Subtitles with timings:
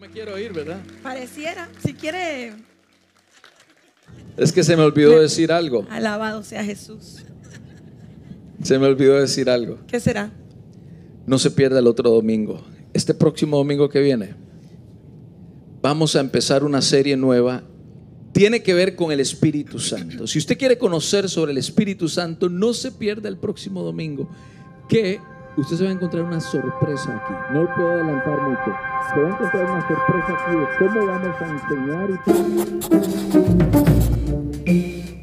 [0.00, 0.80] me quiero ir, ¿verdad?
[1.02, 2.54] Pareciera, si quiere,
[4.36, 5.86] Es que se me olvidó decir algo.
[5.90, 7.22] alabado sea Jesús.
[8.62, 9.78] Se me olvidó decir algo.
[9.86, 10.30] ¿Qué será?
[11.26, 12.64] No se pierda el otro domingo.
[12.92, 14.34] Este próximo domingo que viene
[15.82, 17.62] vamos a empezar una serie nueva.
[18.32, 20.26] Tiene que ver con el Espíritu Santo.
[20.26, 24.30] Si usted quiere conocer sobre el Espíritu Santo, no se pierda el próximo domingo.
[24.88, 25.20] Que
[25.60, 27.34] usted se va a encontrar una sorpresa aquí.
[27.52, 28.74] No puedo adelantar mucho.
[29.12, 32.10] Se va a encontrar una sorpresa aquí de cómo vamos a enseñar
[34.64, 35.19] y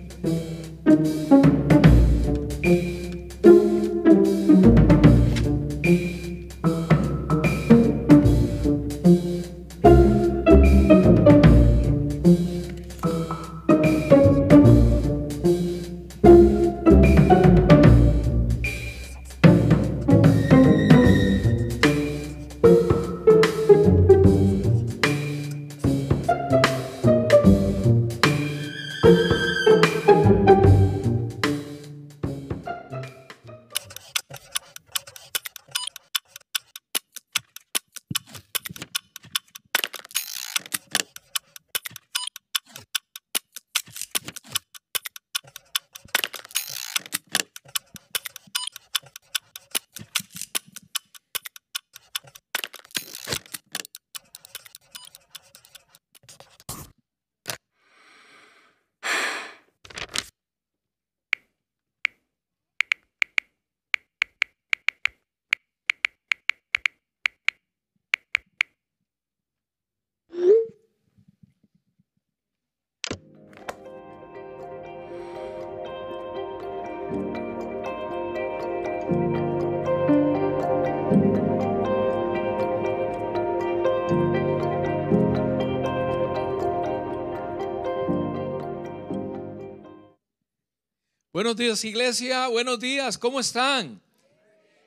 [91.38, 92.48] Buenos días, iglesia.
[92.48, 93.16] Buenos días.
[93.16, 94.02] ¿Cómo están?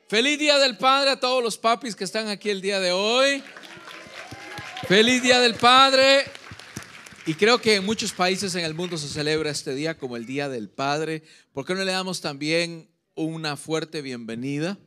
[0.09, 3.41] Feliz Día del Padre a todos los papis que están aquí el día de hoy.
[4.85, 6.25] Feliz Día del Padre.
[7.25, 10.25] Y creo que en muchos países en el mundo se celebra este día como el
[10.25, 11.23] Día del Padre.
[11.53, 14.77] ¿Por qué no le damos también una fuerte bienvenida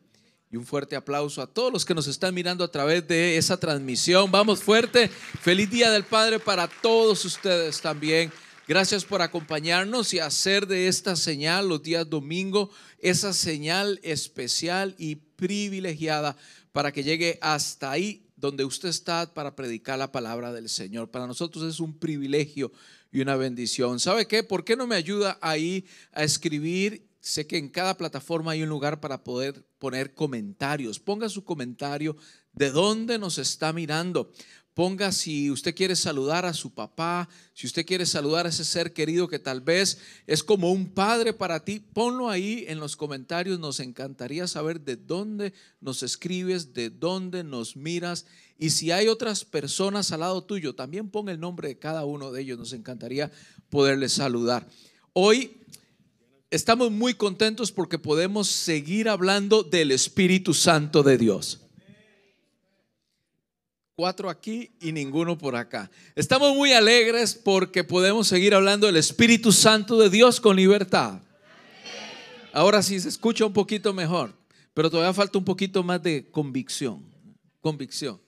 [0.51, 3.57] y un fuerte aplauso a todos los que nos están mirando a través de esa
[3.57, 4.31] transmisión?
[4.31, 5.09] Vamos fuerte.
[5.41, 8.31] Feliz Día del Padre para todos ustedes también.
[8.67, 15.17] Gracias por acompañarnos y hacer de esta señal los días domingo esa señal especial y
[15.17, 16.35] privilegiada
[16.73, 21.11] para que llegue hasta ahí donde usted está para predicar la palabra del Señor.
[21.11, 22.73] Para nosotros es un privilegio
[23.13, 24.01] y una bendición.
[24.01, 24.43] ¿Sabe qué?
[24.43, 27.07] ¿Por qué no me ayuda ahí a escribir?
[27.21, 30.99] Sé que en cada plataforma hay un lugar para poder poner comentarios.
[30.99, 32.17] Ponga su comentario
[32.55, 34.33] de dónde nos está mirando.
[34.75, 38.93] Ponga si usted quiere saludar a su papá, si usted quiere saludar a ese ser
[38.93, 43.61] querido que tal vez es como un padre para ti, ponlo ahí en los comentarios.
[43.61, 48.27] Nos encantaría saber de dónde nos escribes, de dónde nos miras.
[48.59, 52.33] Y si hay otras personas al lado tuyo, también pon el nombre de cada uno
[52.33, 52.59] de ellos.
[52.59, 53.31] Nos encantaría
[53.71, 54.69] poderles saludar.
[55.13, 55.61] Hoy
[56.51, 61.64] estamos muy contentos porque podemos seguir hablando del Espíritu Santo de Dios
[63.97, 65.89] cuatro aquí y ninguno por acá.
[66.17, 71.21] Estamos muy alegres porque podemos seguir hablando del Espíritu Santo de Dios con libertad.
[72.53, 74.35] Ahora sí se escucha un poquito mejor,
[74.75, 77.05] pero todavía falta un poquito más de convicción,
[77.61, 78.21] convicción.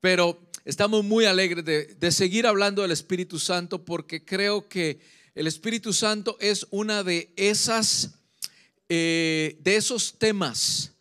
[0.00, 5.00] Pero estamos muy alegres de, de seguir hablando del Espíritu Santo porque creo que
[5.34, 8.14] el Espíritu Santo es una de esas,
[8.88, 10.92] eh, de esos temas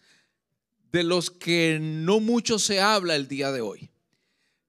[0.92, 3.91] de los que no mucho se habla el día de hoy.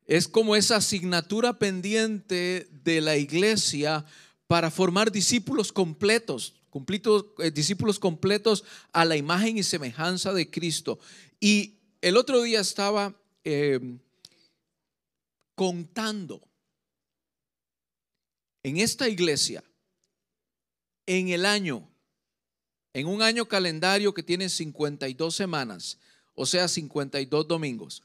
[0.07, 4.05] Es como esa asignatura pendiente de la iglesia
[4.47, 6.55] para formar discípulos completos,
[7.39, 10.99] eh, discípulos completos a la imagen y semejanza de Cristo.
[11.41, 13.81] Y el otro día estaba eh,
[15.55, 16.41] contando
[18.63, 19.65] en esta iglesia,
[21.07, 21.89] en el año,
[22.93, 25.99] en un año calendario que tiene 52 semanas,
[26.35, 28.03] o sea, 52 domingos.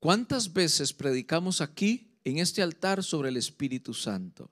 [0.00, 4.50] ¿Cuántas veces predicamos aquí en este altar sobre el Espíritu Santo?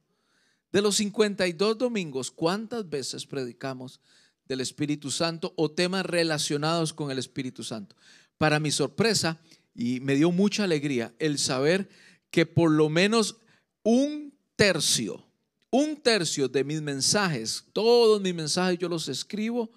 [0.71, 3.99] De los 52 domingos, ¿cuántas veces predicamos
[4.45, 7.97] del Espíritu Santo o temas relacionados con el Espíritu Santo?
[8.37, 9.41] Para mi sorpresa,
[9.75, 11.89] y me dio mucha alegría el saber
[12.31, 13.39] que por lo menos
[13.83, 15.25] un tercio,
[15.71, 19.71] un tercio de mis mensajes, todos mis mensajes yo los escribo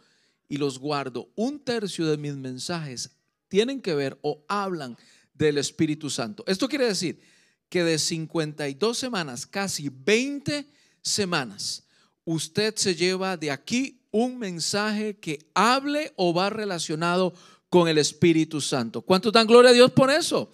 [0.50, 3.12] y los guardo, un tercio de mis mensajes
[3.48, 4.98] tienen que ver o hablan
[5.46, 6.44] del Espíritu Santo.
[6.46, 7.20] Esto quiere decir
[7.68, 10.68] que de 52 semanas, casi 20
[11.02, 11.84] semanas,
[12.26, 17.34] usted se lleva de aquí un mensaje que hable o va relacionado
[17.70, 19.02] con el Espíritu Santo.
[19.02, 20.52] ¿Cuánto dan gloria a Dios por eso?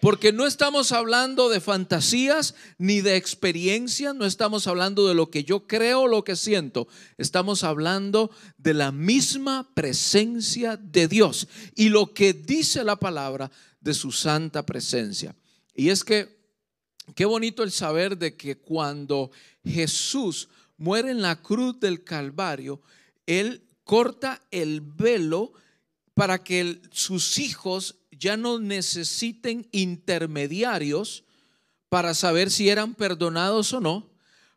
[0.00, 5.44] Porque no estamos hablando de fantasías ni de experiencias, no estamos hablando de lo que
[5.44, 6.88] yo creo lo que siento,
[7.18, 13.50] estamos hablando de la misma presencia de Dios y lo que dice la palabra
[13.80, 15.34] de su santa presencia.
[15.74, 16.38] Y es que,
[17.14, 19.30] qué bonito el saber de que cuando
[19.64, 22.80] Jesús muere en la cruz del Calvario,
[23.26, 25.52] Él corta el velo
[26.14, 31.24] para que sus hijos ya no necesiten intermediarios
[31.88, 34.10] para saber si eran perdonados o no,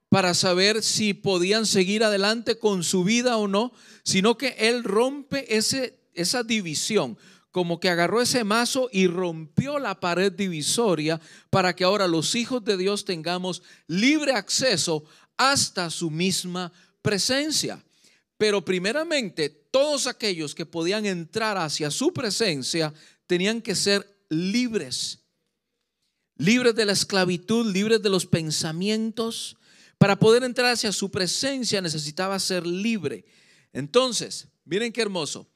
[0.09, 3.73] para saber si podían seguir adelante con su vida o no,
[4.03, 7.17] sino que Él rompe ese, esa división,
[7.53, 11.21] como que agarró ese mazo y rompió la pared divisoria
[11.51, 15.05] para que ahora los hijos de Dios tengamos libre acceso
[15.37, 16.73] hasta su misma
[17.03, 17.85] presencia.
[18.39, 22.91] Pero primeramente, todos aquellos que podían entrar hacia su presencia
[23.27, 25.19] tenían que ser libres,
[26.35, 29.57] libres de la esclavitud, libres de los pensamientos.
[29.99, 33.25] Para poder entrar hacia su presencia necesitaba ser libre.
[33.73, 35.47] Entonces, miren qué hermoso.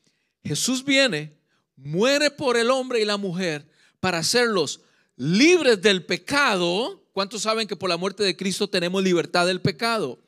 [0.44, 1.37] Jesús viene,
[1.78, 3.70] muere por el hombre y la mujer
[4.00, 4.82] para hacerlos
[5.16, 7.04] libres del pecado.
[7.14, 10.20] ¿Cuántos saben que por la muerte de Cristo tenemos libertad del pecado?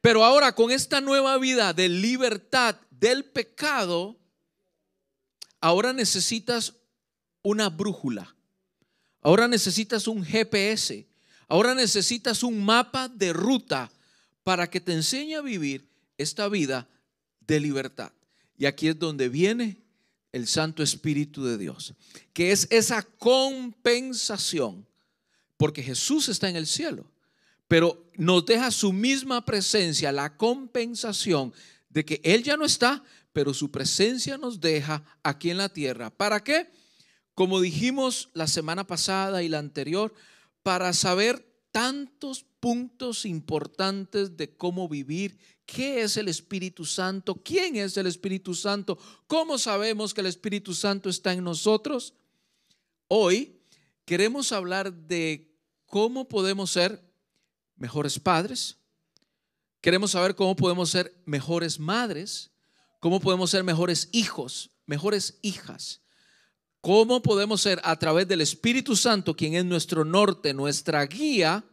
[0.00, 4.18] Pero ahora con esta nueva vida de libertad del pecado,
[5.60, 6.74] ahora necesitas
[7.42, 8.34] una brújula.
[9.20, 11.06] Ahora necesitas un GPS.
[11.48, 13.90] Ahora necesitas un mapa de ruta
[14.42, 15.88] para que te enseñe a vivir
[16.18, 16.88] esta vida
[17.40, 18.12] de libertad.
[18.56, 19.81] Y aquí es donde viene
[20.32, 21.94] el Santo Espíritu de Dios,
[22.32, 24.86] que es esa compensación,
[25.56, 27.10] porque Jesús está en el cielo,
[27.68, 31.52] pero nos deja su misma presencia, la compensación
[31.90, 36.10] de que Él ya no está, pero su presencia nos deja aquí en la tierra.
[36.10, 36.70] ¿Para qué?
[37.34, 40.14] Como dijimos la semana pasada y la anterior,
[40.62, 45.38] para saber tantos puntos importantes de cómo vivir,
[45.74, 50.74] qué es el Espíritu Santo, quién es el Espíritu Santo, cómo sabemos que el Espíritu
[50.74, 52.12] Santo está en nosotros.
[53.08, 53.58] Hoy
[54.04, 55.50] queremos hablar de
[55.86, 57.02] cómo podemos ser
[57.76, 58.76] mejores padres,
[59.80, 62.50] queremos saber cómo podemos ser mejores madres,
[63.00, 66.00] cómo podemos ser mejores hijos, mejores hijas.
[66.82, 71.64] ¿Cómo podemos ser a través del Espíritu Santo, quien es nuestro norte, nuestra guía,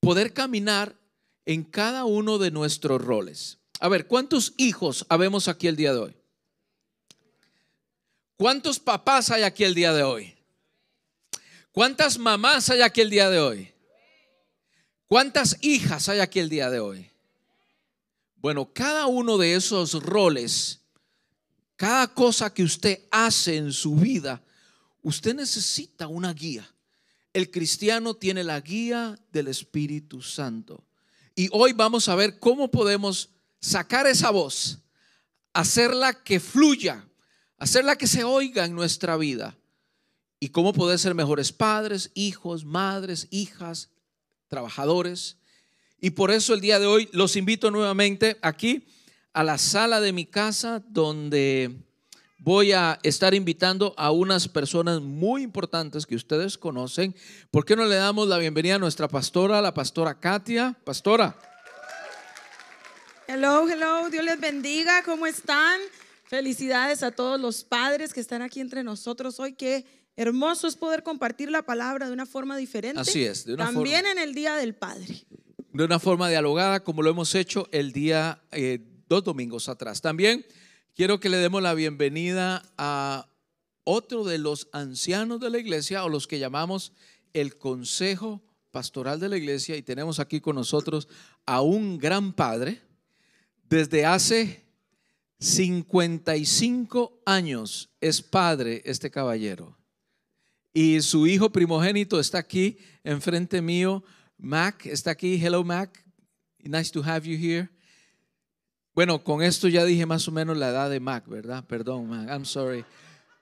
[0.00, 0.98] poder caminar
[1.46, 3.58] en cada uno de nuestros roles?
[3.80, 6.16] A ver, ¿cuántos hijos habemos aquí el día de hoy?
[8.36, 10.34] ¿Cuántos papás hay aquí el día de hoy?
[11.72, 13.72] ¿Cuántas mamás hay aquí el día de hoy?
[15.06, 17.10] ¿Cuántas hijas hay aquí el día de hoy?
[18.36, 20.80] Bueno, cada uno de esos roles,
[21.76, 24.42] cada cosa que usted hace en su vida,
[25.02, 26.68] usted necesita una guía.
[27.32, 30.85] El cristiano tiene la guía del Espíritu Santo.
[31.38, 33.28] Y hoy vamos a ver cómo podemos
[33.60, 34.78] sacar esa voz,
[35.52, 37.06] hacerla que fluya,
[37.58, 39.54] hacerla que se oiga en nuestra vida.
[40.40, 43.90] Y cómo poder ser mejores padres, hijos, madres, hijas,
[44.48, 45.36] trabajadores.
[46.00, 48.86] Y por eso el día de hoy los invito nuevamente aquí
[49.34, 51.85] a la sala de mi casa donde
[52.38, 57.14] voy a estar invitando a unas personas muy importantes que ustedes conocen.
[57.50, 60.76] ¿Por qué no le damos la bienvenida a nuestra pastora, la pastora Katia?
[60.84, 61.38] Pastora.
[63.28, 65.80] Hello, hello, Dios les bendiga, ¿cómo están?
[66.24, 69.54] Felicidades a todos los padres que están aquí entre nosotros hoy.
[69.54, 69.84] Qué
[70.16, 73.00] hermoso es poder compartir la palabra de una forma diferente.
[73.00, 75.26] Así es, de una También en el Día del Padre
[75.76, 78.78] de una forma dialogada como lo hemos hecho el día eh,
[79.08, 80.00] dos domingos atrás.
[80.00, 80.46] También
[80.96, 83.28] quiero que le demos la bienvenida a
[83.84, 86.92] otro de los ancianos de la iglesia o los que llamamos
[87.32, 91.06] el Consejo Pastoral de la Iglesia y tenemos aquí con nosotros
[91.46, 92.80] a un gran padre
[93.68, 94.64] desde hace
[95.38, 99.76] 55 años es padre este caballero
[100.74, 104.02] y su hijo primogénito está aquí enfrente mío
[104.38, 105.36] Mac está aquí.
[105.36, 106.04] Hello, Mac.
[106.62, 107.68] Nice to have you here.
[108.96, 111.62] Bueno, con esto ya dije más o menos la edad de Mac, ¿verdad?
[111.66, 112.30] Perdón, Mac.
[112.30, 112.82] I'm sorry.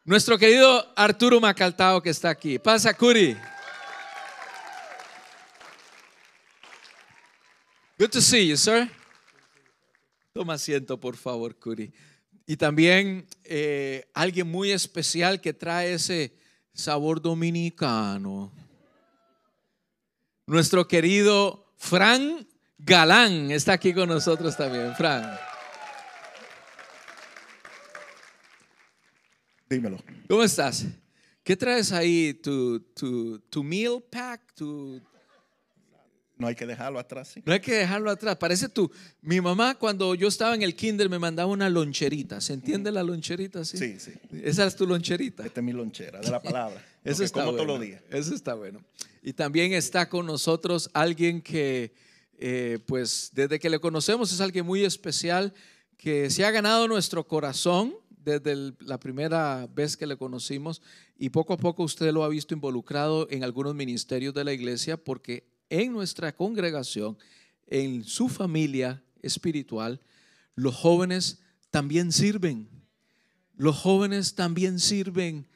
[0.05, 2.59] Nuestro querido Arturo Macaltao que está aquí.
[2.59, 3.37] Pasa, Curi.
[7.97, 8.91] Good to see you, sir.
[10.33, 11.93] Toma asiento, por favor, Curi.
[12.49, 16.37] Y también eh, alguien muy especial que trae ese
[16.73, 18.53] sabor dominicano.
[20.49, 22.45] Nuestro querido Fran
[22.87, 24.95] Galán está aquí con nosotros también.
[24.95, 25.39] Fran.
[29.71, 29.99] Dímelo.
[30.29, 30.85] ¿Cómo estás?
[31.43, 32.35] ¿Qué traes ahí?
[32.35, 34.53] ¿Tu, tu, tu meal pack?
[34.55, 35.01] ¿Tu,
[36.37, 37.43] No hay que dejarlo atrás, sí.
[37.47, 38.37] No hay que dejarlo atrás.
[38.37, 38.91] Parece tú.
[39.23, 42.43] Mi mamá, cuando yo estaba en el kinder, me mandaba una loncherita.
[42.43, 43.65] ¿Se entiende la loncherita?
[43.65, 43.79] Sí.
[43.79, 44.13] Sí, sí.
[44.43, 45.47] Esa es tu loncherita.
[45.47, 46.85] Esta es mi lonchera de la palabra.
[47.03, 47.65] Eso está como bueno.
[47.65, 48.03] todos los días.
[48.11, 48.85] Eso está bueno.
[49.23, 51.95] Y también está con nosotros alguien que,
[52.47, 55.55] eh, pues, desde que le conocemos es alguien muy especial,
[55.97, 60.83] que se ha ganado nuestro corazón desde la primera vez que le conocimos
[61.17, 64.99] y poco a poco usted lo ha visto involucrado en algunos ministerios de la iglesia
[64.99, 67.17] porque en nuestra congregación,
[67.67, 70.03] en su familia espiritual,
[70.55, 72.69] los jóvenes también sirven.
[73.57, 75.49] Los jóvenes también sirven.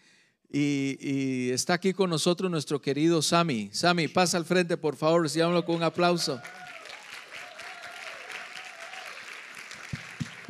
[0.51, 3.69] Y, está aquí con nosotros nuestro querido Sammy.
[3.75, 6.41] Sammy, pasa al frente, por favor, recibámoslo con un aplauso.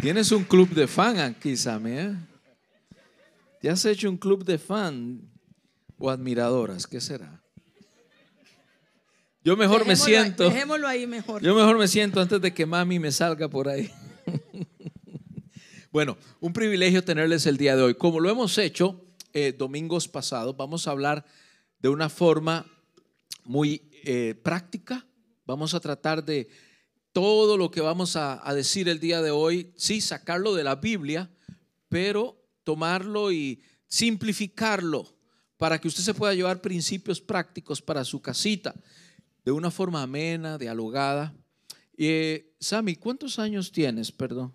[0.00, 1.90] Tienes un club de fan aquí, Sammy.
[1.93, 2.14] ¿eh?
[3.61, 5.21] ¿Te has hecho un club de fan
[5.99, 6.87] o admiradoras?
[6.87, 7.43] ¿Qué será?
[9.43, 10.45] Yo mejor me ahí- siento.
[10.45, 11.43] Dejémoslo ahí mejor.
[11.43, 13.90] Yo mejor me siento antes de que mami me salga por ahí.
[15.90, 17.95] bueno, un privilegio tenerles el día de hoy.
[17.95, 21.25] Como lo hemos hecho eh, domingos pasados, vamos a hablar
[21.81, 22.67] de una forma
[23.45, 25.07] muy eh, práctica.
[25.47, 26.49] Vamos a tratar de
[27.18, 30.76] todo lo que vamos a, a decir el día de hoy, sí, sacarlo de la
[30.76, 31.28] Biblia,
[31.88, 35.12] pero tomarlo y simplificarlo
[35.56, 38.72] para que usted se pueda llevar principios prácticos para su casita
[39.44, 41.34] de una forma amena, dialogada.
[41.96, 44.54] Eh, Sammy, ¿cuántos años tienes, perdón?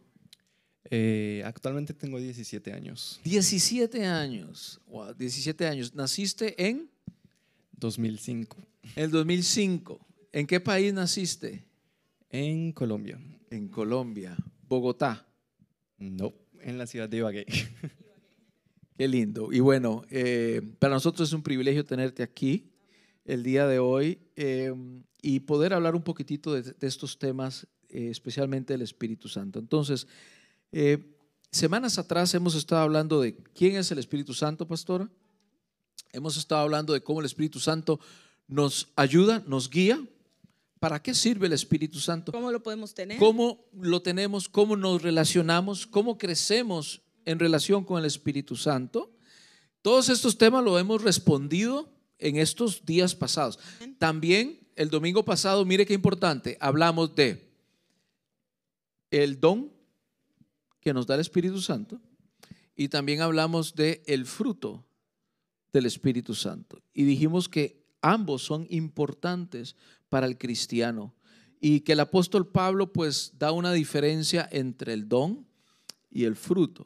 [0.90, 3.20] Eh, actualmente tengo 17 años.
[3.26, 4.80] 17 años.
[4.88, 5.94] Wow, 17 años.
[5.94, 6.90] ¿Naciste en
[7.74, 8.56] 2005.
[8.96, 10.00] el 2005?
[10.32, 11.73] ¿En qué país naciste?
[12.34, 13.20] En Colombia.
[13.52, 14.36] En Colombia,
[14.68, 15.28] Bogotá.
[16.00, 17.46] No, en la ciudad de Ibagué.
[18.98, 19.54] Qué lindo.
[19.54, 22.74] Y bueno, eh, para nosotros es un privilegio tenerte aquí
[23.24, 24.74] el día de hoy eh,
[25.22, 29.60] y poder hablar un poquitito de, de estos temas, eh, especialmente del Espíritu Santo.
[29.60, 30.08] Entonces,
[31.52, 35.08] semanas atrás hemos estado hablando de quién es el Espíritu Santo, pastora.
[36.12, 38.00] Hemos estado hablando de cómo el Espíritu Santo
[38.48, 40.04] nos ayuda, nos guía.
[40.84, 42.34] ¿Para qué sirve el Espíritu Santo?
[42.34, 43.18] ¿Cómo lo podemos tener?
[43.18, 49.10] cómo lo tenemos, cómo nos relacionamos, cómo crecemos en relación con el Espíritu Santo.
[49.82, 53.60] Todos estos temas lo hemos respondido en estos días pasados.
[53.98, 57.50] También el domingo pasado, mire qué importante, hablamos de
[59.10, 59.72] el don
[60.82, 62.02] que nos da el Espíritu Santo
[62.76, 64.84] y también hablamos de el fruto
[65.72, 66.82] del Espíritu Santo.
[66.94, 69.78] Y dijimos que ambos son importantes
[70.14, 71.16] para el cristiano
[71.60, 75.48] y que el apóstol Pablo pues da una diferencia entre el don
[76.12, 76.86] y el fruto.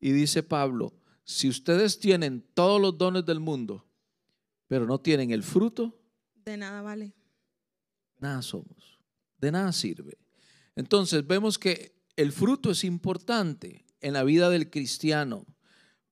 [0.00, 3.86] Y dice Pablo, si ustedes tienen todos los dones del mundo,
[4.68, 6.00] pero no tienen el fruto,
[6.46, 7.12] De nada vale.
[8.20, 8.98] nada somos,
[9.36, 10.16] de nada sirve.
[10.74, 15.44] Entonces vemos que el fruto es importante en la vida del cristiano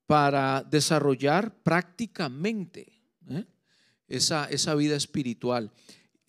[0.06, 3.00] para desarrollar prácticamente
[3.30, 3.46] ¿eh?
[4.08, 5.72] esa, esa vida espiritual.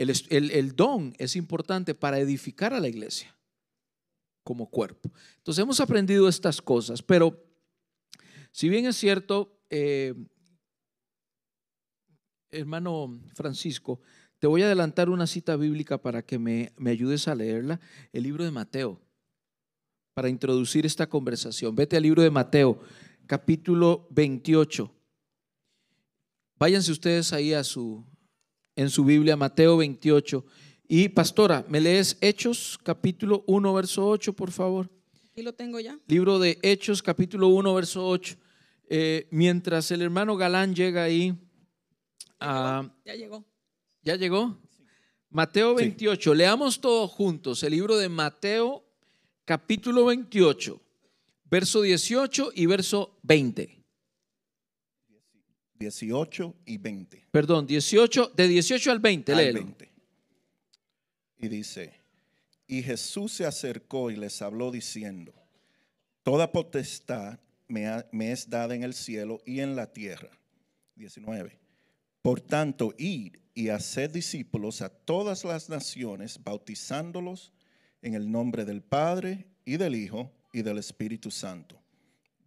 [0.02, 3.36] El, el don es importante para edificar a la iglesia
[4.44, 5.12] como cuerpo.
[5.38, 7.44] Entonces hemos aprendido estas cosas, pero
[8.52, 10.14] si bien es cierto, eh,
[12.50, 14.02] hermano Francisco,
[14.40, 17.80] te voy a adelantar una cita bíblica para que me, me ayudes a leerla,
[18.12, 19.00] el libro de Mateo,
[20.14, 21.76] para introducir esta conversación.
[21.76, 22.80] Vete al libro de Mateo,
[23.28, 24.92] capítulo 28.
[26.58, 28.04] Váyanse ustedes ahí a su,
[28.76, 30.46] en su Biblia, Mateo 28.
[30.88, 34.90] Y pastora, ¿me lees Hechos, capítulo 1, verso 8, por favor?
[35.32, 35.98] Aquí lo tengo ya.
[36.08, 38.36] Libro de Hechos, capítulo 1, verso 8.
[38.90, 41.34] Eh, mientras el hermano Galán llega ahí,
[42.40, 43.46] ah, Ya llegó.
[44.04, 44.58] ¿ya llegó?
[45.30, 45.86] Mateo Sí.
[45.86, 46.34] 28.
[46.34, 48.84] Leamos todos juntos el libro de Mateo,
[49.46, 50.82] capítulo 28,
[51.46, 53.81] verso 18 y verso 20.
[55.82, 57.28] 18 y 20.
[57.32, 59.60] Perdón, 18, de 18 al 20, al léelo.
[59.64, 59.90] 20.
[61.40, 61.94] Y dice,
[62.68, 65.34] y Jesús se acercó y les habló diciendo,
[66.24, 70.30] toda potestad me, ha- me es dada en el cielo y en la tierra.
[70.96, 71.58] 19.
[72.22, 77.52] Por tanto, id y haced discípulos a todas las naciones, bautizándolos
[78.04, 81.82] en el nombre del Padre y del Hijo y del Espíritu Santo.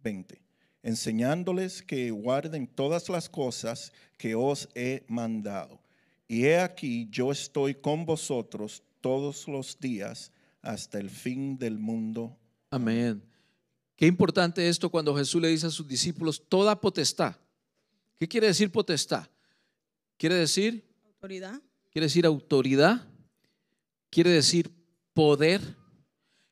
[0.03, 0.41] 20.
[0.85, 5.81] Enseñándoles que guarden todas las cosas que os he mandado.
[6.27, 12.37] Y he aquí, yo estoy con vosotros todos los días hasta el fin del mundo.
[12.69, 13.23] Amén.
[13.95, 17.35] Qué importante esto cuando Jesús le dice a sus discípulos, toda potestad.
[18.19, 19.27] ¿Qué quiere decir potestad?
[20.17, 21.61] Quiere decir, Autoridad.
[21.89, 23.07] quiere decir autoridad,
[24.11, 24.71] quiere decir
[25.15, 25.61] poder.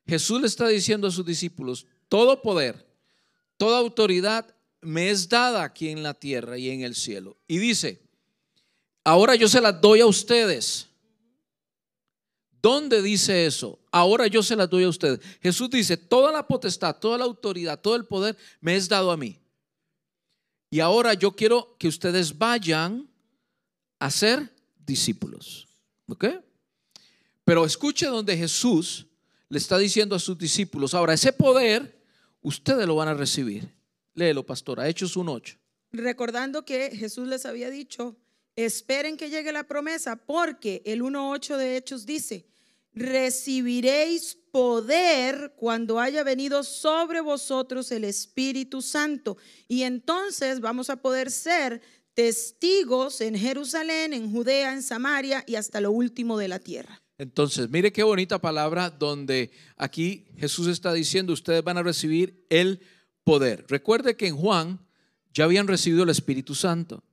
[0.08, 2.83] Jesús le está diciendo a sus discípulos, todo poder,
[3.56, 7.36] toda autoridad me es dada aquí en la tierra y en el cielo.
[7.48, 8.00] Y dice,
[9.02, 10.88] ahora yo se las doy a ustedes.
[12.60, 13.78] ¿Dónde dice eso?
[13.90, 15.20] Ahora yo se las doy a ustedes.
[15.42, 19.16] Jesús dice, toda la potestad, toda la autoridad, todo el poder me es dado a
[19.16, 19.38] mí.
[20.70, 23.08] Y ahora yo quiero que ustedes vayan
[23.98, 24.50] a ser
[24.84, 25.68] discípulos.
[26.08, 26.26] ¿Ok?
[27.44, 29.06] Pero escuche donde Jesús
[29.48, 32.03] le está diciendo a sus discípulos, ahora ese poder
[32.44, 33.74] ustedes lo van a recibir.
[34.14, 35.58] Léelo, pastora, Hechos 1.8.
[35.90, 38.16] Recordando que Jesús les había dicho,
[38.54, 42.46] esperen que llegue la promesa, porque el 1.8 de Hechos dice,
[42.92, 49.36] recibiréis poder cuando haya venido sobre vosotros el Espíritu Santo.
[49.66, 51.80] Y entonces vamos a poder ser
[52.14, 57.03] testigos en Jerusalén, en Judea, en Samaria y hasta lo último de la tierra.
[57.18, 62.80] Entonces, mire qué bonita palabra donde aquí Jesús está diciendo, ustedes van a recibir el
[63.22, 63.64] poder.
[63.68, 64.80] Recuerde que en Juan
[65.32, 67.04] ya habían recibido el Espíritu Santo.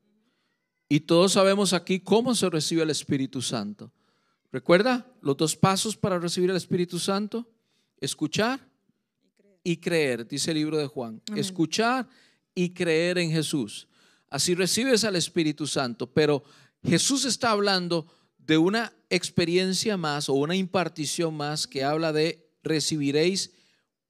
[0.90, 3.92] Y todos sabemos aquí cómo se recibe el Espíritu Santo.
[4.52, 7.48] ¿Recuerda los dos pasos para recibir el Espíritu Santo?
[7.98, 8.60] Escuchar
[9.64, 11.22] y creer, dice el libro de Juan.
[11.30, 11.40] Amén.
[11.40, 12.10] Escuchar
[12.54, 13.88] y creer en Jesús.
[14.30, 16.12] Así recibes al Espíritu Santo.
[16.12, 16.44] Pero
[16.84, 18.08] Jesús está hablando
[18.46, 23.50] de una experiencia más o una impartición más que habla de recibiréis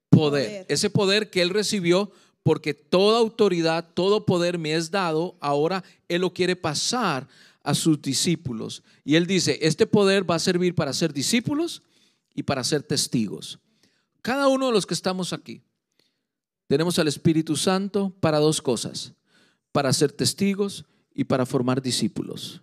[0.10, 0.48] poder.
[0.48, 0.66] Poder.
[0.70, 2.12] Ese poder que él recibió
[2.44, 7.28] porque toda autoridad, todo poder me es dado, ahora él lo quiere pasar
[7.64, 8.84] a sus discípulos.
[9.04, 11.84] Y él dice, este poder va a servir para ser discípulos
[12.34, 13.60] y para ser testigos.
[14.22, 15.62] Cada uno de los que estamos aquí,
[16.68, 19.14] tenemos al Espíritu Santo para dos cosas,
[19.72, 22.62] para ser testigos y para formar discípulos.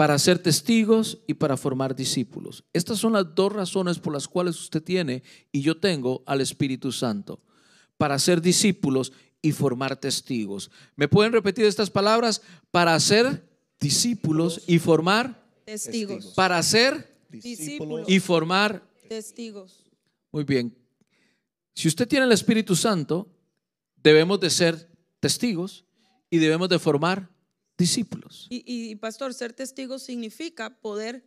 [0.00, 2.64] Para ser testigos y para formar discípulos.
[2.72, 6.90] Estas son las dos razones por las cuales usted tiene y yo tengo al Espíritu
[6.90, 7.38] Santo.
[7.98, 10.70] Para ser discípulos y formar testigos.
[10.96, 12.40] ¿Me pueden repetir estas palabras?
[12.70, 13.46] Para ser
[13.78, 16.32] discípulos y formar, Testigos.
[16.34, 18.08] para ser Discípulos.
[18.08, 18.82] y formar.
[19.06, 19.84] Testigos.
[20.32, 20.74] Muy bien.
[21.74, 23.28] Si usted tiene el Espíritu Santo,
[24.02, 24.88] debemos de ser
[25.20, 25.84] testigos
[26.30, 27.28] y debemos de formar
[27.80, 28.46] discípulos.
[28.50, 31.24] Y, y, pastor, ser testigo significa poder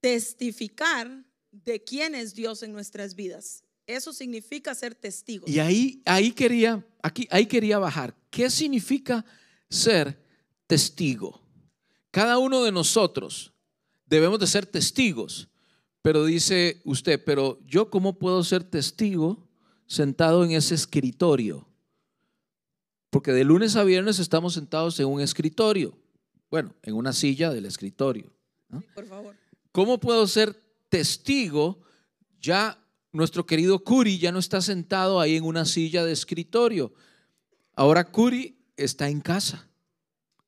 [0.00, 3.64] testificar de quién es Dios en nuestras vidas.
[3.86, 5.48] Eso significa ser testigos.
[5.50, 8.14] Y ahí, ahí quería, aquí, ahí quería bajar.
[8.30, 9.24] ¿Qué significa
[9.68, 10.16] ser
[10.66, 11.40] testigo?
[12.10, 13.52] Cada uno de nosotros
[14.06, 15.48] debemos de ser testigos.
[16.02, 19.48] Pero dice usted, pero yo cómo puedo ser testigo
[19.86, 21.66] sentado en ese escritorio?
[23.10, 25.96] Porque de lunes a viernes estamos sentados en un escritorio.
[26.50, 28.32] Bueno, en una silla del escritorio.
[28.68, 28.80] ¿no?
[28.80, 29.36] Sí, por favor.
[29.72, 30.54] ¿Cómo puedo ser
[30.88, 31.80] testigo?
[32.40, 32.78] Ya
[33.12, 36.92] nuestro querido Curi ya no está sentado ahí en una silla de escritorio.
[37.74, 39.68] Ahora Curi está en casa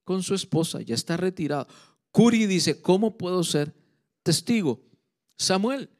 [0.04, 1.66] con su esposa, ya está retirado.
[2.10, 3.74] Curi dice, ¿cómo puedo ser
[4.22, 4.80] testigo?
[5.36, 5.90] Samuel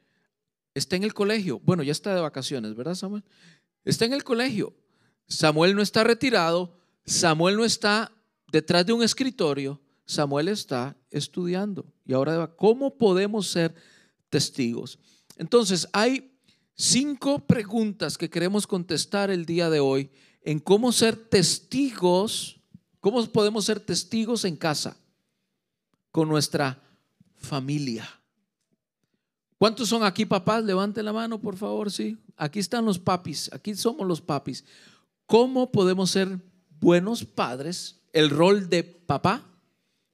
[0.73, 1.59] está en el colegio.
[1.59, 3.23] Bueno, ya está de vacaciones, ¿verdad, Samuel?
[3.85, 4.75] Está en el colegio.
[5.29, 6.75] Samuel no está retirado.
[7.05, 8.11] Samuel no está
[8.51, 9.79] detrás de un escritorio.
[10.05, 11.85] Samuel está estudiando.
[12.05, 13.73] Y ahora, ¿cómo podemos ser
[14.29, 14.97] testigos?
[15.37, 16.31] Entonces, hay
[16.73, 20.09] cinco preguntas que queremos contestar el día de hoy
[20.41, 22.59] en cómo ser testigos,
[22.99, 24.97] cómo podemos ser testigos en casa
[26.11, 26.81] con nuestra
[27.37, 28.09] familia.
[29.57, 30.63] ¿Cuántos son aquí papás?
[30.63, 32.17] Levanten la mano, por favor, sí.
[32.37, 34.63] Aquí están los papis, aquí somos los papis.
[35.29, 36.39] ¿Cómo podemos ser
[36.79, 38.01] buenos padres?
[38.13, 39.45] El rol de papá,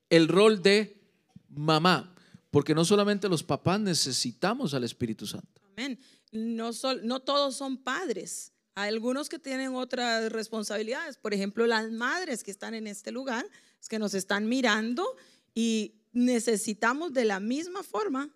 [0.09, 1.01] el rol de
[1.47, 2.13] mamá,
[2.51, 5.61] porque no solamente los papás necesitamos al Espíritu Santo.
[5.71, 5.97] Amén.
[6.33, 8.51] No, sol- no todos son padres.
[8.75, 11.15] Hay algunos que tienen otras responsabilidades.
[11.15, 13.47] Por ejemplo, las madres que están en este lugar,
[13.87, 15.05] que nos están mirando
[15.53, 18.29] y necesitamos de la misma forma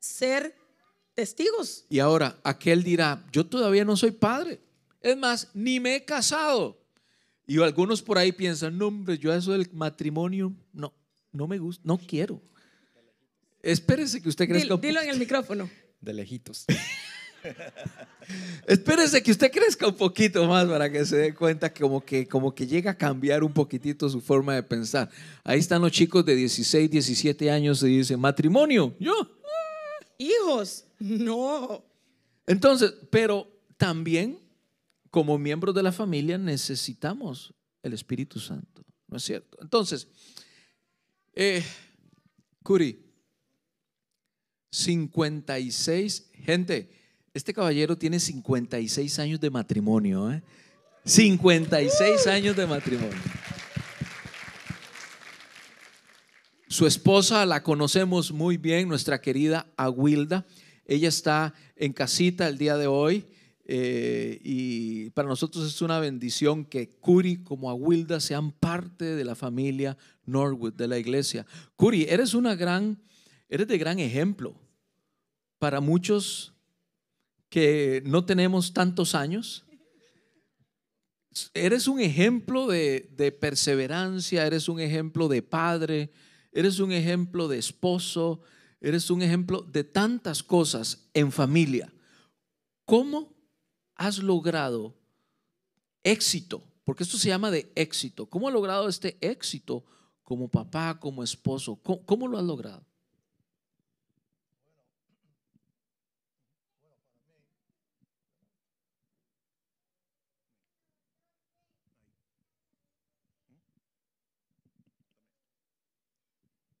[0.00, 0.56] ser
[1.12, 1.84] testigos.
[1.90, 4.62] Y ahora, aquel dirá, yo todavía no soy padre.
[5.04, 6.80] Es más, ni me he casado.
[7.46, 10.94] Y algunos por ahí piensan, no, hombre, yo eso del matrimonio, no,
[11.30, 12.40] no me gusta, no quiero.
[13.60, 15.12] Espérese que usted crezca Dilo, un dilo en poquito.
[15.12, 15.70] el micrófono.
[16.00, 16.64] De lejitos.
[18.66, 22.26] Espérese que usted crezca un poquito más para que se dé cuenta que como, que
[22.26, 25.10] como que llega a cambiar un poquitito su forma de pensar.
[25.42, 29.14] Ahí están los chicos de 16, 17 años y dicen, matrimonio, yo.
[30.16, 31.84] Hijos, no.
[32.46, 34.43] Entonces, pero también
[35.14, 39.56] como miembros de la familia necesitamos el Espíritu Santo, ¿no es cierto?
[39.60, 40.08] Entonces,
[41.34, 41.62] eh,
[42.64, 43.00] Curi,
[44.72, 46.90] 56, gente,
[47.32, 50.42] este caballero tiene 56 años de matrimonio, ¿eh?
[51.04, 53.22] 56 años de matrimonio.
[56.66, 60.44] Su esposa la conocemos muy bien, nuestra querida Aguilda.
[60.86, 63.28] Ella está en casita el día de hoy
[63.66, 69.34] eh, y para nosotros es una bendición que Curi como Aguilda sean parte de la
[69.34, 69.96] familia
[70.26, 71.46] Norwood, de la iglesia.
[71.76, 73.00] Curi, eres una gran,
[73.48, 74.54] eres de gran ejemplo
[75.58, 76.52] para muchos
[77.48, 79.64] que no tenemos tantos años.
[81.54, 86.10] Eres un ejemplo de, de perseverancia, eres un ejemplo de padre,
[86.52, 88.42] eres un ejemplo de esposo,
[88.80, 91.92] eres un ejemplo de tantas cosas en familia.
[92.84, 93.33] ¿Cómo
[93.96, 94.94] has logrado
[96.02, 96.62] éxito?
[96.84, 98.26] Porque esto se llama de éxito.
[98.26, 99.84] ¿Cómo has logrado este éxito
[100.22, 101.76] como papá, como esposo?
[101.76, 102.84] ¿Cómo, cómo lo has logrado?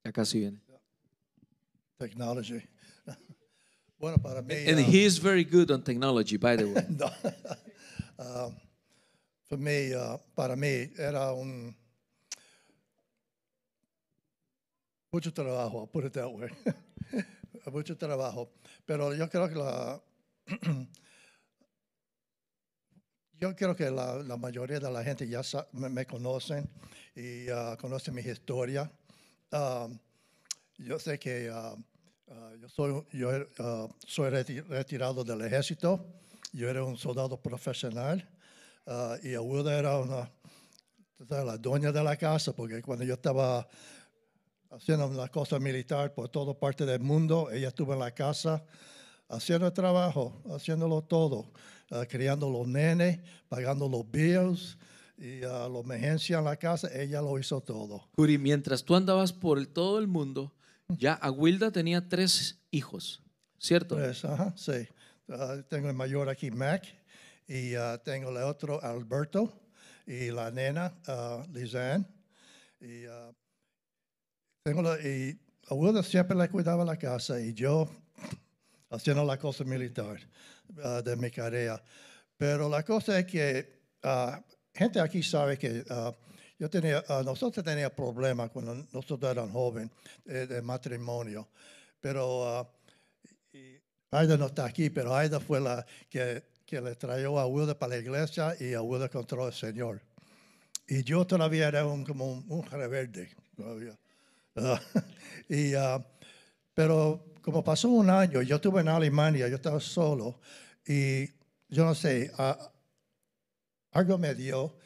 [0.04, 0.60] Ya casi viene.
[1.98, 2.62] technology.
[3.98, 6.84] Bueno, para mí, And uh, he is very good on technology, by the way.
[6.90, 7.10] no.
[8.18, 8.56] Um,
[9.48, 11.74] for me, uh, para mí era un
[15.12, 16.48] mucho trabajo, I'll put it that way.
[17.72, 18.50] mucho trabajo.
[18.86, 20.00] Pero yo creo que la
[23.40, 26.68] yo creo que la, la mayoría de la gente ya sa- me, me conocen
[27.16, 28.90] y uh, conocen mi historia.
[29.52, 29.98] Um,
[30.78, 31.50] yo sé que
[32.28, 36.04] uh, yo soy, yo, uh, soy reti- retirado del ejército.
[36.52, 38.28] Yo era un soldado profesional
[38.86, 40.30] uh, y abuela era una,
[41.28, 43.66] la dueña de la casa, porque cuando yo estaba
[44.70, 48.64] haciendo una cosa militar por toda parte del mundo, ella estuvo en la casa
[49.28, 51.50] haciendo el trabajo, haciéndolo todo,
[52.08, 54.76] criando los nenes, pagando los bills
[55.16, 58.08] y uh, la emergencia en la casa, ella lo hizo todo.
[58.16, 60.52] Curi, mientras tú andabas por todo el mundo,
[60.88, 63.22] ya Aguilda tenía tres hijos,
[63.58, 63.96] ¿cierto?
[63.96, 64.22] Pues,
[64.56, 64.88] sí.
[65.28, 66.84] Ah, tengo el mayor aquí, Mac,
[67.46, 69.52] y ah, tengo el otro, Alberto,
[70.06, 72.04] y la nena, uh, Lizanne.
[72.80, 73.04] Y
[74.62, 77.88] tengo la, y abuela siempre le cuidaba la casa y yo
[78.90, 80.18] haciendo la cosa militar
[80.82, 81.82] ah, de mi carrera.
[82.36, 84.42] Pero la cosa es que ah,
[84.74, 86.12] gente aquí sabe que ah,
[86.58, 89.90] yo tenía, ah, nosotros teníamos problemas cuando nosotros éramos jóvenes
[90.26, 91.48] eh, de matrimonio.
[92.00, 92.70] Pero
[93.52, 97.78] y Aida no está aquí, pero Aida fue la que, que le trajo a Wilda
[97.78, 100.00] para la iglesia y a Wilda encontró al Señor.
[100.86, 103.30] Y yo todavía era como un, rebelde.
[103.56, 103.98] todavía.
[104.56, 104.80] Ah,
[105.48, 106.04] y, ah,
[106.74, 110.40] pero como pasó un año, yo estuve en Alemania, yo estaba solo
[110.86, 111.26] y
[111.68, 112.30] yo no sé,
[113.92, 114.76] algo me dio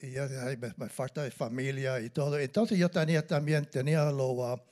[0.00, 2.38] y yo dije, "Ay, me, me falta de familia y todo.
[2.38, 4.62] Entonces yo tenía también, tenía lo, ah,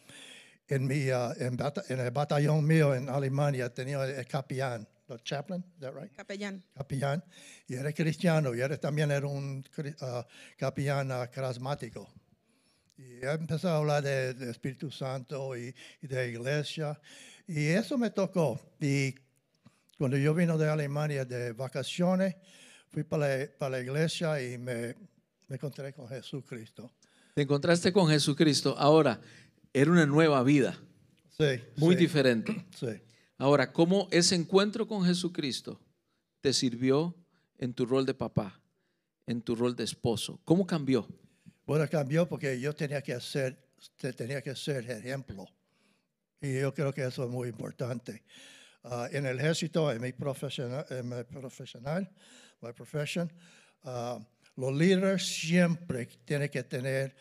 [0.69, 1.59] en, mi, ah, en,
[1.89, 6.13] en el batallón mío en Alemania, tenía el capellán, el chaplain, is that right?
[6.15, 6.63] Capellán.
[6.75, 7.25] capellán,
[7.67, 9.65] y era cristiano, y era, también era un
[10.01, 10.27] ah,
[10.59, 12.09] capellán carismático.
[12.97, 17.01] Y empezó a hablar de, de Espíritu Santo y, y de iglesia,
[17.47, 18.61] y eso me tocó.
[18.81, 19.15] Y
[19.99, 22.37] cuando yo vino de Alemania de vacaciones,
[22.89, 24.95] fui para la, para la iglesia y me,
[25.49, 26.93] me encontré con Jesucristo.
[27.35, 28.75] Te encontraste con Jesucristo.
[28.79, 29.21] Ahora,
[29.73, 30.79] era una nueva vida,
[31.37, 31.61] Sí.
[31.77, 32.67] muy sí, diferente.
[32.79, 32.87] Sí.
[33.39, 35.81] Ahora, ¿cómo ese encuentro con Jesucristo
[36.41, 37.15] te sirvió
[37.59, 38.61] en tu rol de papá,
[39.27, 40.41] en tu rol de esposo?
[40.45, 41.09] ¿Cómo cambió?
[41.67, 43.59] Bueno, cambió porque yo tenía que hacer,
[43.97, 45.47] te- tenía que ser ejemplo.
[46.41, 48.23] Y yo creo que eso es muy importante.
[48.85, 52.09] Ah, en el ejército, en mi profesional, en mi profesional,
[52.61, 53.33] my profession,
[53.83, 54.21] ah,
[54.57, 57.17] los líderes siempre tienen que tener,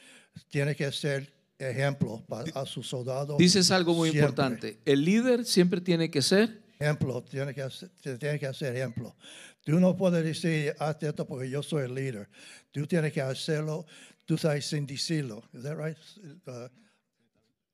[0.49, 3.37] tienen que ser ejemplo para a sus soldados.
[3.37, 4.29] Dices algo muy Siempre.
[4.29, 4.79] importante.
[4.85, 9.15] El líder siempre tiene que ser Ejemplo, tiene que, hacer, tiene que hacer ejemplo.
[9.63, 12.27] Tú no puedes decir, haz esto porque yo soy el líder.
[12.71, 13.85] Tú tienes que hacerlo,
[14.25, 15.43] tú sabes, sin decirlo.
[15.53, 15.97] Is that right?
[16.45, 16.67] Uh,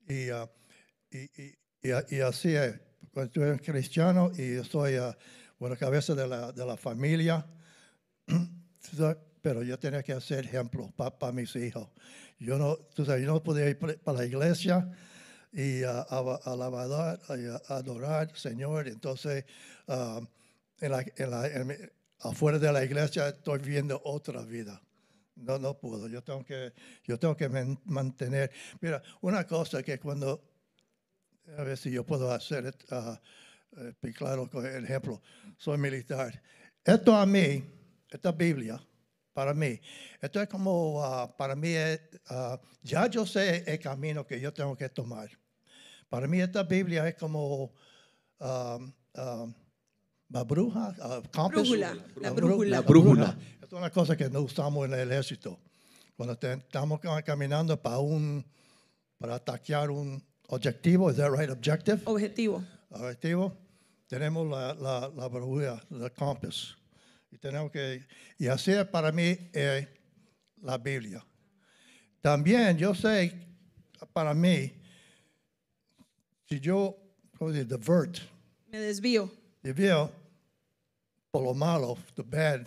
[0.07, 0.47] y, uh,
[1.09, 2.79] y, y, y, y así es.
[3.11, 5.13] Cuando tú eres cristiano y yo soy uh,
[5.57, 7.47] bueno, cabeza de la, de la familia,
[9.41, 11.87] pero yo tenía que hacer ejemplo para mis hijos.
[12.39, 14.89] Yo no, tú sabes, yo no podía ir para la iglesia
[15.51, 16.39] y a, a-
[17.69, 18.87] adorar al Señor.
[18.87, 19.45] Entonces,
[21.65, 21.75] mi-
[22.19, 24.81] afuera de la iglesia estoy viviendo otra vida.
[25.35, 26.07] No, no puedo.
[26.07, 26.73] Yo tengo que,
[27.05, 28.51] yo tengo que man- mantener.
[28.81, 30.43] Mira, una cosa que cuando,
[31.57, 33.19] a ver si yo puedo hacer, ah,
[33.77, 35.21] eh, claro, con el ejemplo,
[35.57, 36.41] soy militar.
[36.83, 37.63] Esto a mí,
[38.09, 38.81] esta Biblia,
[39.39, 39.79] para mí,
[40.21, 44.51] esto es como, ah, para mí, es, ah, ya yo sé el camino que yo
[44.51, 45.29] tengo que tomar.
[46.09, 47.71] Para mí esta Biblia es como
[48.41, 48.77] ah,
[50.29, 50.93] la bruja,
[51.33, 51.51] compass.
[51.69, 52.69] Brújula, la brújula.
[52.69, 53.37] La brújula.
[53.63, 55.57] Es una cosa que no usamos en el ejército.
[56.17, 58.45] Cuando te- estamos ca- caminando para un,
[59.17, 61.49] para atacar un objetivo, ¿is that right?
[61.49, 62.61] Objective Objetivo.
[62.89, 63.55] objetivo,
[64.07, 66.75] tenemos la, la, la brújula, la compass.
[67.31, 68.05] Y tenemos que,
[68.37, 69.87] y así es para mí eh,
[70.61, 71.25] la Biblia.
[72.21, 73.33] También yo sé,
[74.13, 74.73] para mí,
[76.47, 76.97] si yo,
[77.37, 77.65] ¿cómo se?
[77.65, 78.17] Divert,
[78.67, 79.31] Me desvío.
[79.61, 80.11] desvío
[81.31, 82.65] por lo malo, the bad,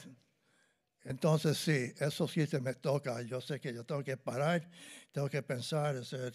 [1.05, 3.20] entonces sí, eso sí se me toca.
[3.22, 4.70] Yo sé que yo tengo que parar,
[5.11, 6.33] tengo que pensar, decir,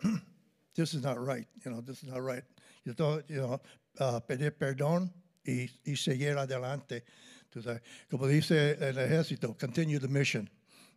[0.74, 2.44] this is not right, you know, this is not right.
[2.84, 3.60] Yo tengo, you know,
[4.00, 5.12] uh, pedir perdón
[5.44, 7.04] y, y seguir adelante.
[7.52, 10.48] Tú sabes, Como dice el ejército, continue the mission.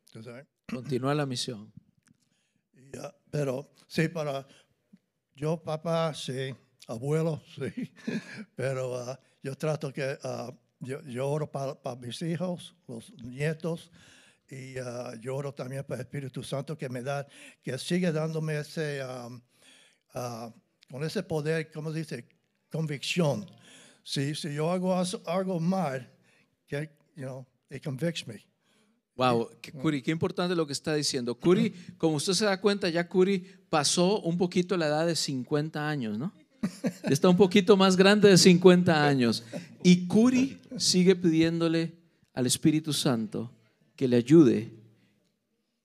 [0.09, 0.47] Tú sabes.
[0.71, 1.73] Continúa la misión.
[3.29, 4.47] Pero sí, para
[5.35, 6.55] yo, papá, sí,
[6.87, 7.91] abuelo, sí,
[8.55, 13.91] pero uh, yo trato que uh, yo, yo oro para, para mis hijos, los nietos,
[14.49, 17.27] y uh, yo oro también para el Espíritu Santo que me da,
[17.61, 19.41] que sigue dándome ese, um,
[20.89, 22.29] con ese poder, ¿cómo dice?
[22.71, 23.45] Convicción.
[24.03, 26.14] Si, si yo hago algo mal,
[26.67, 28.45] que, you know, it convicts me.
[29.15, 31.35] Wow, que- Curi, qué importante lo que está diciendo.
[31.35, 35.87] Curi, como usted se da cuenta, ya Curi pasó un poquito la edad de 50
[35.87, 36.33] años, ¿no?
[37.03, 39.43] Está un poquito más grande de 50 años.
[39.83, 41.93] Y Curi sigue pidiéndole
[42.33, 43.51] al Espíritu Santo
[43.95, 44.73] que le ayude.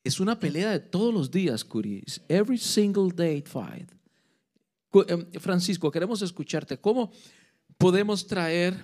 [0.03, 2.03] Es una pelea de todos los días, Curi.
[2.29, 3.88] Every single day fight.
[5.07, 6.79] Em, Francisco, queremos escucharte.
[6.79, 7.12] ¿Cómo
[7.79, 8.75] podemos traer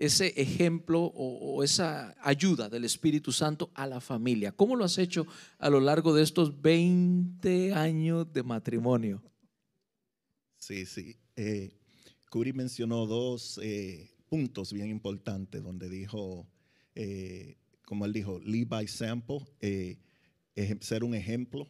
[0.00, 4.50] ese ejemplo o, esa ayuda del Espíritu Santo a la familia?
[4.50, 5.26] ¿Cómo lo has hecho
[5.58, 9.22] a lo largo de estos 20 años de matrimonio?
[10.56, 11.16] Sí, sí.
[11.36, 11.70] Eh,
[12.54, 16.48] mencionó dos eh, puntos bien importantes donde dijo,
[16.94, 19.98] eh, como él dijo, lead by example, eh,
[20.80, 21.68] ser un ejemplo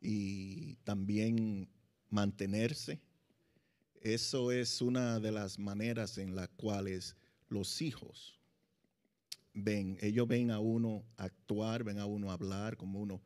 [0.00, 1.68] y también
[2.08, 3.00] mantenerse.
[4.00, 7.16] Eso es una de las maneras en las cuales
[7.48, 8.38] los hijos
[9.54, 13.22] ven, ellos ven a uno actuar, ven a uno hablar, como uno,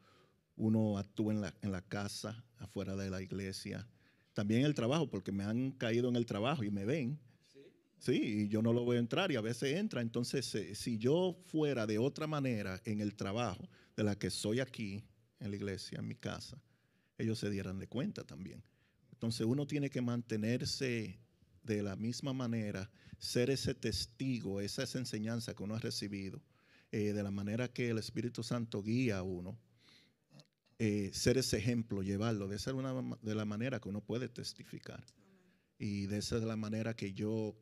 [0.57, 3.87] uno actúa en la, en la casa, afuera de la iglesia,
[4.33, 7.19] también el trabajo, porque me han caído en el trabajo y me ven.
[7.99, 10.01] Sí, y yo no lo voy a entrar y a veces entra.
[10.01, 14.59] Entonces, eh, si yo fuera de otra manera en el trabajo de la que soy
[14.59, 15.05] aquí,
[15.39, 16.61] en la iglesia, en mi casa,
[17.19, 18.63] ellos se dieran de cuenta también.
[19.13, 21.21] Entonces, uno tiene que mantenerse
[21.63, 22.91] de la misma manera,
[23.23, 26.43] ser ese testigo, esa es enseñanza que uno ha recibido,
[26.91, 29.57] eh, de la manera que el Espíritu Santo guía a uno
[30.81, 32.49] eh, ser ese ejemplo, llevarlo.
[32.49, 35.05] De esa es una de la manera que uno puede testificar.
[35.79, 37.55] Y de esa es la manera que yo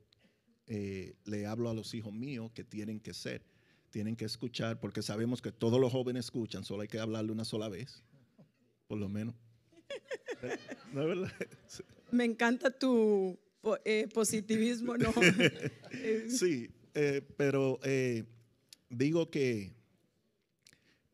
[0.66, 3.44] eh, le hablo a los hijos míos que tienen que ser.
[3.90, 7.44] Tienen que escuchar, porque sabemos que todos los jóvenes escuchan, solo hay que hablarle una
[7.44, 8.02] sola vez,
[8.86, 9.34] por lo menos.
[10.94, 11.32] ¿No es verdad?
[11.66, 11.82] Sí.
[12.12, 15.12] Me encanta tu po- eh, positivismo, ¿no?
[16.28, 18.24] Sí, eh, pero eh,
[18.88, 19.72] digo que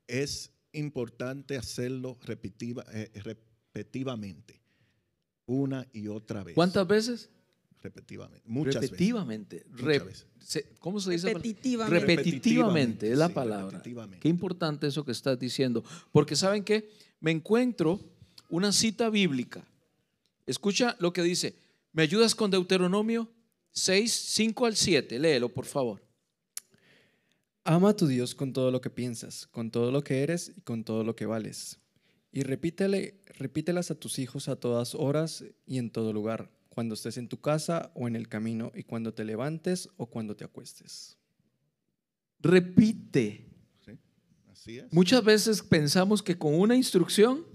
[0.07, 4.61] es importante hacerlo repetiva- eh, repetitivamente,
[5.47, 6.55] una y otra vez.
[6.55, 7.31] ¿Cuántas veces?
[7.83, 8.91] Repetitivamente, muchas veces.
[8.91, 9.65] Repetitivamente.
[9.71, 10.27] Muchas Re- veces.
[10.41, 11.29] se- ¿Cómo se dice?
[11.29, 12.01] Repetitivamente.
[12.07, 13.67] Repetitivamente es la Sí, palabra.
[13.71, 14.21] repetitivamente.
[14.21, 15.85] Qué importante eso que estás diciendo.
[16.13, 16.89] Porque ¿saben qué?
[17.21, 18.01] Me encuentro
[18.49, 19.65] una cita bíblica.
[20.47, 21.55] Escucha lo que dice.
[21.97, 23.27] ¿Me ayudas con Deuteronomio
[23.71, 25.19] 6, 5 al 7?
[25.19, 26.05] Léelo, por favor.
[27.65, 30.61] Ama a tu Dios con todo lo que piensas, con todo lo que eres y
[30.61, 31.81] con todo lo que vales.
[32.33, 37.17] Y repítele, repítelas a tus hijos a todas horas y en todo lugar, cuando estés
[37.17, 41.17] en tu casa o en el camino y cuando te levantes o cuando te acuestes.
[42.41, 43.47] Repite.
[43.87, 43.93] Sí,
[44.53, 44.93] Así es.
[44.93, 47.47] Muchas veces pensamos que con una instrucción,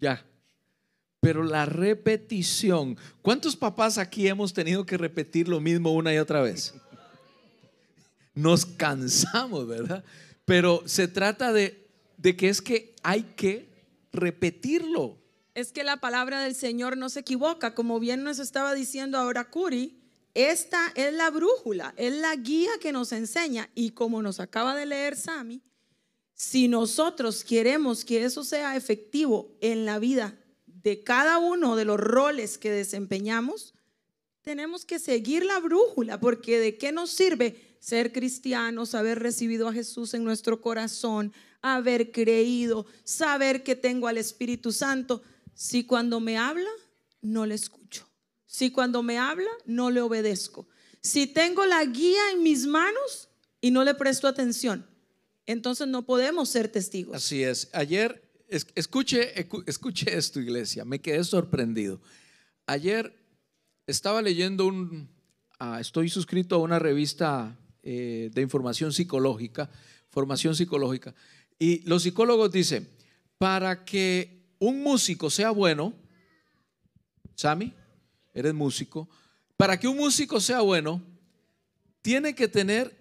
[0.00, 0.26] ya.
[1.24, 6.42] Pero la repetición, ¿cuántos papás aquí hemos tenido que repetir lo mismo una y otra
[6.42, 6.74] vez?
[8.34, 10.04] Nos cansamos, ¿verdad?
[10.44, 13.70] Pero se trata de, de que es que hay que
[14.12, 15.16] repetirlo.
[15.54, 19.48] Es que la palabra del Señor no se equivoca, como bien nos estaba diciendo ahora
[19.48, 19.98] Curi.
[20.34, 23.70] Esta es la brújula, es la guía que nos enseña.
[23.74, 25.62] Y como nos acaba de leer Sami,
[26.34, 30.38] si nosotros queremos que eso sea efectivo en la vida
[30.84, 33.74] de cada uno de los roles que desempeñamos,
[34.42, 39.72] tenemos que seguir la brújula, porque ¿de qué nos sirve ser cristianos, haber recibido a
[39.72, 45.22] Jesús en nuestro corazón, haber creído, saber que tengo al Espíritu Santo,
[45.54, 46.70] si cuando me habla
[47.22, 48.06] no le escucho?
[48.46, 50.68] Si cuando me habla no le obedezco.
[51.00, 53.30] Si tengo la guía en mis manos
[53.62, 54.86] y no le presto atención,
[55.46, 57.16] entonces no podemos ser testigos.
[57.16, 57.68] Así es.
[57.72, 58.23] Ayer,
[58.74, 59.34] escuche,
[59.66, 62.00] escuche esto, iglesia, me quedé sorprendido.
[62.66, 63.14] Ayer
[63.86, 65.08] estaba leyendo un,
[65.58, 69.70] ah, estoy suscrito a una revista eh, de información psicológica,
[70.10, 71.14] formación psicológica,
[71.58, 72.88] y los psicólogos dicen,
[73.38, 75.92] para que un músico sea bueno,
[77.34, 77.72] Sami,
[78.32, 79.08] eres músico,
[79.56, 81.02] para que un músico sea bueno,
[82.02, 82.94] tiene que tener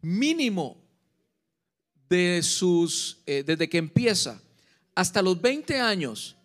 [0.00, 0.76] mínimo
[2.08, 4.40] de sus, eh, desde que empieza
[4.94, 6.36] hasta los 20 años,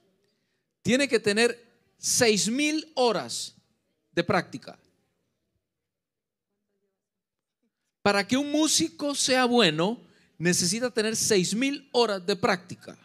[0.82, 1.66] tiene que tener
[1.98, 3.56] 6 mil horas
[4.12, 4.80] de práctica.
[8.02, 10.02] Para que un músico sea bueno,
[10.38, 12.98] necesita tener 6 mil horas de práctica.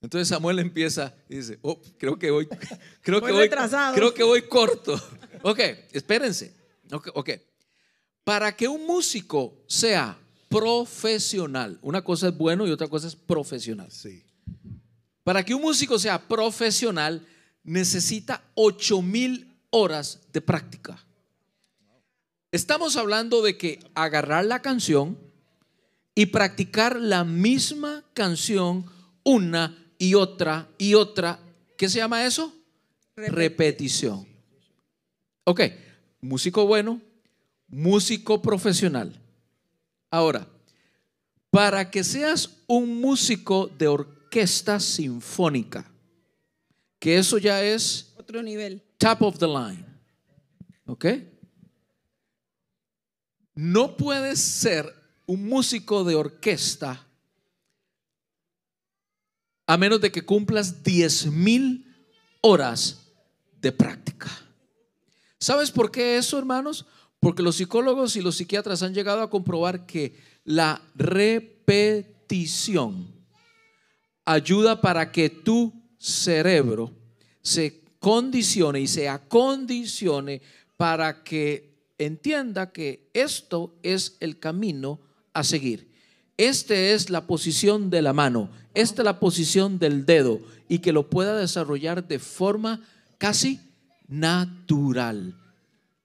[0.00, 2.46] Entonces Samuel empieza y dice, oh, creo que voy,
[3.02, 3.48] creo que voy,
[3.94, 4.94] creo que voy corto.
[5.42, 5.60] Ok,
[5.92, 6.54] espérense.
[7.14, 7.30] Ok.
[8.24, 13.90] Para que un músico sea profesional, una cosa es bueno y otra cosa es profesional.
[13.90, 14.24] Sí.
[15.22, 17.26] Para que un músico sea profesional,
[17.62, 21.04] necesita 8 mil horas de práctica.
[22.50, 25.18] Estamos hablando de que agarrar la canción
[26.14, 28.86] y practicar la misma canción
[29.22, 31.38] una y otra y otra.
[31.76, 32.54] ¿Qué se llama eso?
[33.16, 34.26] Repetición.
[35.44, 35.60] Ok,
[36.20, 37.00] músico bueno,
[37.68, 39.20] músico profesional.
[40.10, 40.48] Ahora,
[41.50, 45.90] para que seas un músico de orquesta sinfónica,
[46.98, 48.82] que eso ya es otro nivel.
[48.98, 49.84] Top of the line.
[50.86, 51.06] ¿Ok?
[53.54, 54.94] No puedes ser
[55.26, 57.04] un músico de orquesta
[59.66, 61.94] a menos de que cumplas 10 mil
[62.40, 63.12] horas
[63.60, 64.30] de práctica.
[65.38, 66.86] ¿Sabes por qué eso, hermanos?
[67.20, 73.08] Porque los psicólogos y los psiquiatras han llegado a comprobar que la repetición
[74.24, 76.92] ayuda para que tu cerebro
[77.42, 80.40] se condicione y se acondicione
[80.76, 85.00] para que entienda que esto es el camino
[85.32, 85.88] a seguir.
[86.36, 90.92] Esta es la posición de la mano, esta es la posición del dedo y que
[90.92, 92.80] lo pueda desarrollar de forma
[93.18, 93.60] casi
[94.06, 95.34] natural.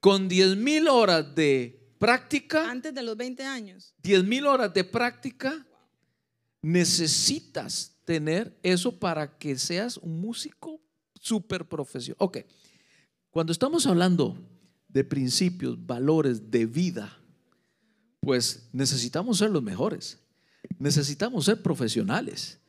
[0.03, 2.69] Con 10 mil horas de práctica.
[2.69, 3.95] Antes de los 20 años.
[4.03, 5.65] 10 mil horas de práctica.
[6.61, 10.81] Necesitas tener eso para que seas un músico
[11.21, 12.17] súper profesional.
[12.19, 12.39] Ok,
[13.31, 14.37] cuando estamos hablando
[14.89, 17.17] de principios, valores de vida,
[18.19, 20.19] pues necesitamos ser los mejores
[20.79, 22.59] necesitamos ser profesionales,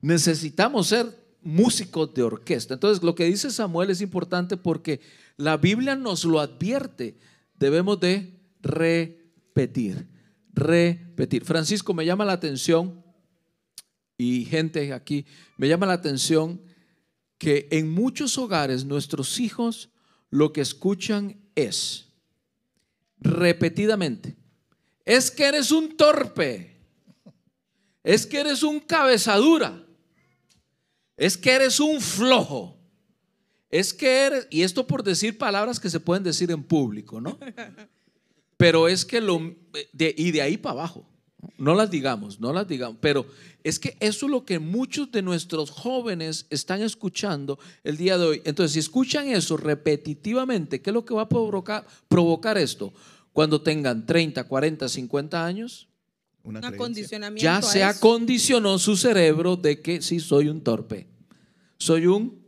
[0.00, 1.06] necesitamos ser
[1.42, 2.74] músicos de orquesta.
[2.74, 5.00] Entonces, lo que dice Samuel es importante porque
[5.36, 7.18] la Biblia nos lo advierte.
[7.54, 10.08] Debemos de repetir,
[10.52, 11.44] repetir.
[11.44, 13.04] Francisco, me llama la atención,
[14.16, 16.60] y gente aquí, me llama la atención
[17.38, 19.90] que en muchos hogares nuestros hijos
[20.30, 22.08] lo que escuchan es
[23.18, 24.36] repetidamente,
[25.04, 26.74] es que eres un torpe
[28.04, 29.82] es que eres un cabezadura,
[31.16, 32.78] es que eres un flojo,
[33.74, 37.40] es que eres, y esto por decir palabras que se pueden decir en público, ¿no?
[38.56, 39.52] Pero es que lo,
[39.98, 41.04] y de ahí para abajo,
[41.58, 43.26] no las digamos, no las digamos, pero
[43.64, 48.24] es que eso es lo que muchos de nuestros jóvenes están escuchando el día de
[48.24, 48.42] hoy.
[48.44, 52.94] Entonces, si escuchan eso repetitivamente, ¿qué es lo que va a provocar, provocar esto?
[53.32, 55.88] Cuando tengan 30, 40, 50 años,
[57.34, 61.08] ya se acondicionó su cerebro de que sí soy un torpe,
[61.76, 62.43] soy un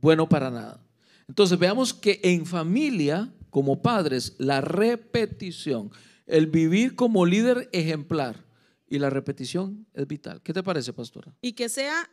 [0.00, 0.80] bueno para nada.
[1.28, 5.90] Entonces veamos que en familia, como padres, la repetición,
[6.26, 8.44] el vivir como líder ejemplar
[8.88, 10.42] y la repetición es vital.
[10.42, 11.32] ¿Qué te parece, pastora?
[11.40, 12.08] Y que sea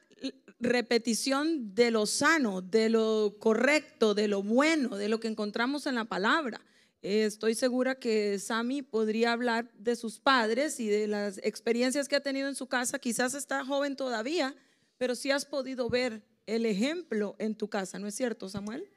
[0.59, 5.95] repetición de lo sano, de lo correcto, de lo bueno, de lo que encontramos en
[5.95, 6.61] la palabra.
[7.01, 12.15] Eh, estoy segura que Sami podría hablar de sus padres y de las experiencias que
[12.15, 12.99] ha tenido en su casa.
[12.99, 14.55] Quizás está joven todavía,
[14.97, 18.89] pero sí has podido ver el ejemplo en tu casa, ¿no es cierto, Samuel?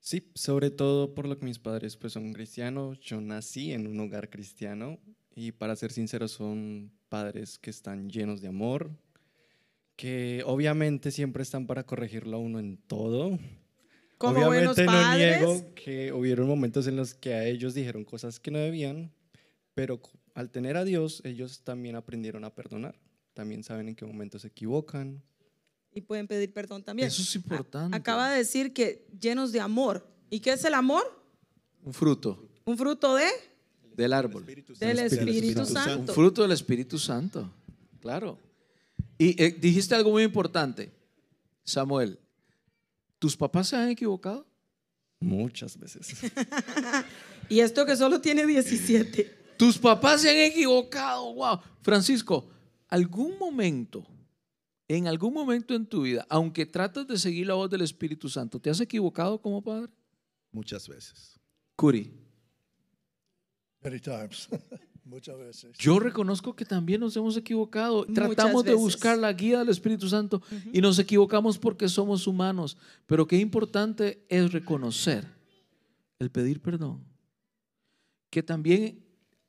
[0.00, 2.98] Sí, sobre todo por lo que mis padres pues son cristianos.
[3.00, 4.98] Yo nací en un hogar cristiano
[5.34, 8.90] y para ser sincero son padres que están llenos de amor,
[9.96, 13.38] que obviamente siempre están para corregirlo a uno en todo.
[14.16, 15.38] Como buenos obviamente no padres.
[15.40, 19.12] niego que hubieron momentos en los que a ellos dijeron cosas que no debían,
[19.74, 20.00] pero
[20.34, 22.98] al tener a Dios, ellos también aprendieron a perdonar.
[23.34, 25.22] También saben en qué momentos se equivocan.
[25.92, 27.08] Y pueden pedir perdón también.
[27.08, 27.96] Eso es importante.
[27.96, 30.06] Acaba de decir que llenos de amor.
[30.28, 31.02] ¿Y qué es el amor?
[31.82, 33.26] Un fruto Un fruto de
[33.96, 34.46] del árbol.
[34.46, 36.00] del Espíritu, Santo.
[36.00, 37.50] Un fruto del Espíritu Santo.
[38.00, 38.38] Claro.
[39.18, 40.90] Y eh, dijiste algo muy importante,
[41.64, 42.18] Samuel.
[43.18, 44.46] ¿Tus papás se han equivocado?
[45.18, 46.08] Muchas veces.
[47.50, 49.38] Y esto que solo tiene 17.
[49.56, 51.34] Tus papás se han equivocado.
[51.34, 51.58] Wow.
[51.82, 52.48] Francisco,
[52.88, 54.06] algún momento,
[54.96, 58.58] en algún momento en tu vida, aunque tratas de seguir la voz del Espíritu Santo,
[58.58, 59.92] ¿te has equivocado como padre?
[60.50, 61.38] Muchas veces.
[61.76, 62.12] Curi,
[63.82, 64.48] Many times.
[65.04, 65.78] Muchas veces.
[65.78, 68.04] yo reconozco que también nos hemos equivocado.
[68.06, 72.76] Muchas Tratamos de buscar la guía del Espíritu Santo y nos equivocamos porque somos humanos.
[73.06, 75.24] Pero qué importante es reconocer
[76.18, 77.04] el pedir perdón.
[78.28, 79.04] Que también,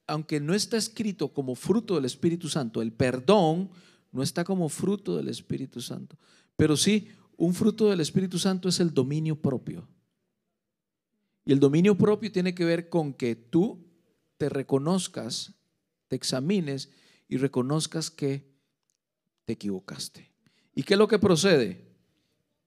[0.08, 3.70] aunque no está escrito como fruto del Espíritu Santo, el perdón
[4.12, 6.18] no está como fruto del Espíritu Santo.
[6.56, 9.88] Pero sí, un fruto del Espíritu Santo es el dominio propio.
[11.46, 13.88] Y el dominio propio tiene que ver con que tú
[14.38, 15.54] te reconozcas,
[16.08, 16.92] te examines
[17.28, 18.52] y reconozcas que
[19.46, 20.32] te equivocaste.
[20.76, 21.88] ¿Y qué es lo que procede?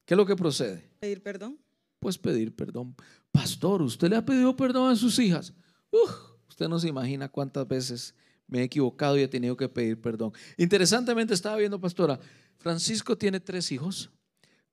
[0.04, 0.90] ¿Qué es lo que procede?
[1.00, 1.58] Pedir perdón.
[2.00, 2.94] Pues pedir perdón.
[3.30, 5.52] Pastor, ¿usted le ha pedido perdón a sus hijas?
[5.90, 6.10] Uf,
[6.48, 8.14] usted no se imagina cuántas veces
[8.46, 10.32] me he equivocado y he tenido que pedir perdón.
[10.56, 12.18] Interesantemente estaba viendo, pastora,
[12.58, 14.10] Francisco tiene tres hijos,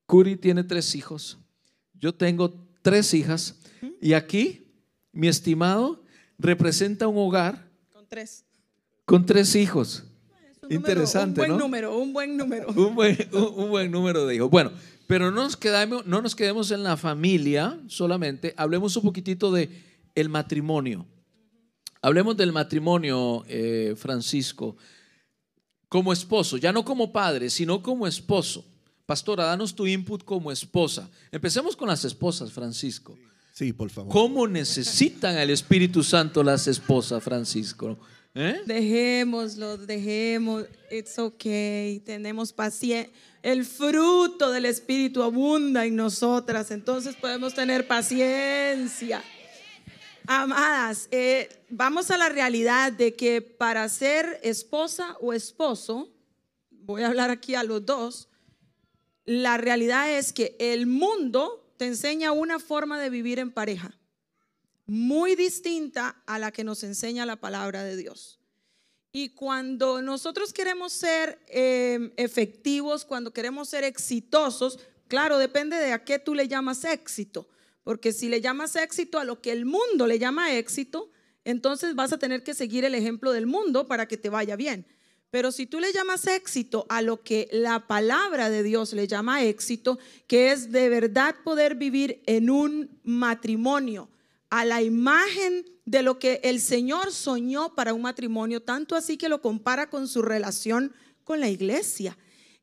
[0.06, 1.38] Curi tiene tres hijos,
[1.94, 2.52] yo tengo
[2.82, 3.60] tres hijas
[4.00, 4.66] y aquí,
[5.12, 6.02] mi estimado,
[6.38, 8.44] representa un hogar Con tres.
[9.04, 10.04] con tres hijos.
[10.50, 11.58] Es un número- Interesante, Un buen ¿no?
[11.58, 12.68] número, un buen número.
[12.76, 14.50] un buen, un- un buen número de hijos.
[14.50, 14.72] Bueno,
[15.06, 19.70] pero no nos, quedamos, no nos quedemos en la familia solamente, hablemos un poquitito de
[20.14, 21.06] el matrimonio.
[22.02, 24.76] Hablemos del matrimonio, eh, Francisco,
[25.88, 28.64] como esposo, ya no como padre, sino como esposo.
[29.06, 31.08] Pastora, danos tu input como esposa.
[31.30, 33.16] Empecemos con las esposas, Francisco.
[33.52, 34.12] Sí, por favor.
[34.12, 37.98] ¿Cómo necesitan al Espíritu Santo las esposas, Francisco?
[38.34, 38.62] ¿Eh?
[38.66, 40.64] Dejémoslo, dejemos.
[40.90, 42.00] It's okay.
[42.00, 43.12] Tenemos paciencia.
[43.42, 46.70] El fruto del Espíritu abunda en nosotras.
[46.70, 49.22] Entonces podemos tener paciencia.
[50.26, 56.12] Amadas, eh, vamos a la realidad de que para ser esposa o esposo,
[56.70, 58.28] voy a hablar aquí a los dos,
[59.24, 63.98] la realidad es que el mundo te enseña una forma de vivir en pareja
[64.86, 68.40] muy distinta a la que nos enseña la palabra de Dios.
[69.12, 76.04] Y cuando nosotros queremos ser eh, efectivos, cuando queremos ser exitosos, claro, depende de a
[76.04, 77.48] qué tú le llamas éxito.
[77.84, 81.10] Porque si le llamas éxito a lo que el mundo le llama éxito,
[81.44, 84.86] entonces vas a tener que seguir el ejemplo del mundo para que te vaya bien.
[85.30, 89.42] Pero si tú le llamas éxito a lo que la palabra de Dios le llama
[89.42, 94.10] éxito, que es de verdad poder vivir en un matrimonio,
[94.50, 99.30] a la imagen de lo que el Señor soñó para un matrimonio, tanto así que
[99.30, 100.92] lo compara con su relación
[101.24, 102.18] con la iglesia.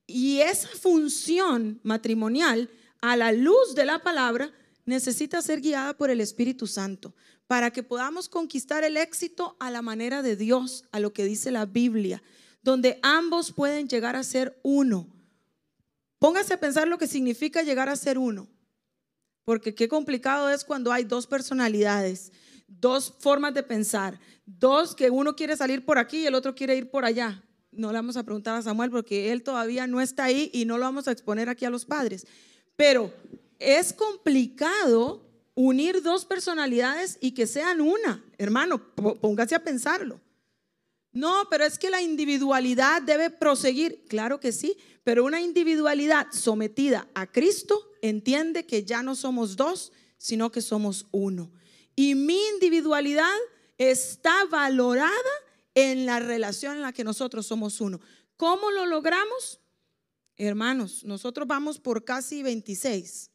[0.05, 2.69] Y esa función matrimonial,
[3.01, 4.51] a la luz de la palabra,
[4.89, 7.15] necesita ser guiada por el Espíritu Santo
[7.47, 11.49] para que podamos conquistar el éxito a la manera de Dios, a lo que dice
[11.49, 12.21] la Biblia,
[12.61, 15.07] donde ambos pueden llegar a ser uno.
[16.19, 18.47] Póngase a pensar lo que significa llegar a ser uno.
[19.45, 22.31] Porque qué complicado es cuando hay dos personalidades,
[22.67, 26.75] dos formas de pensar, dos que uno quiere salir por aquí y el otro quiere
[26.75, 27.43] ir por allá.
[27.71, 30.77] No le vamos a preguntar a Samuel porque él todavía no está ahí y no
[30.77, 32.27] lo vamos a exponer aquí a los padres.
[32.75, 33.11] Pero
[33.59, 38.23] es complicado unir dos personalidades y que sean una.
[38.37, 40.21] Hermano, póngase a pensarlo.
[41.11, 44.05] No, pero es que la individualidad debe proseguir.
[44.07, 49.91] Claro que sí, pero una individualidad sometida a Cristo entiende que ya no somos dos,
[50.17, 51.51] sino que somos uno.
[51.95, 53.35] Y mi individualidad
[53.77, 55.11] está valorada
[55.73, 57.99] en la relación en la que nosotros somos uno.
[58.37, 59.59] ¿Cómo lo logramos?
[60.37, 63.28] Hermanos, nosotros vamos por casi 26,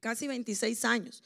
[0.00, 1.22] casi 26 años.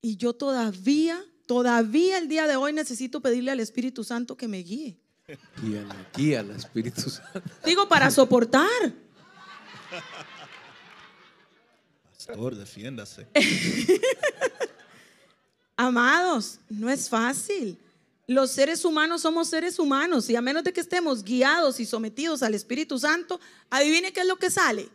[0.00, 4.58] Y yo todavía, todavía el día de hoy necesito pedirle al Espíritu Santo que me
[4.58, 4.98] guíe.
[5.62, 7.42] Guíala, guíala, Espíritu Santo.
[7.64, 8.68] Digo, para soportar.
[12.12, 13.26] Pastor, defiéndase.
[15.76, 17.78] Amados, no es fácil.
[18.26, 22.42] Los seres humanos somos seres humanos y a menos de que estemos guiados y sometidos
[22.42, 24.88] al Espíritu Santo, adivine qué es lo que sale.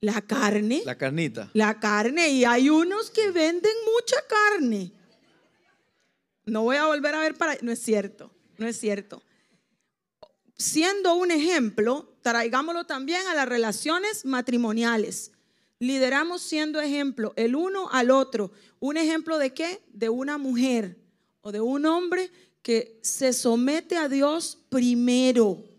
[0.00, 0.82] La carne.
[0.84, 1.50] La carnita.
[1.52, 2.30] La carne.
[2.30, 4.92] Y hay unos que venden mucha carne.
[6.46, 7.56] No voy a volver a ver para...
[7.60, 9.22] No es cierto, no es cierto.
[10.56, 15.32] Siendo un ejemplo, traigámoslo también a las relaciones matrimoniales.
[15.78, 18.52] Lideramos siendo ejemplo el uno al otro.
[18.78, 19.82] ¿Un ejemplo de qué?
[19.92, 20.98] De una mujer
[21.42, 22.30] o de un hombre
[22.62, 25.69] que se somete a Dios primero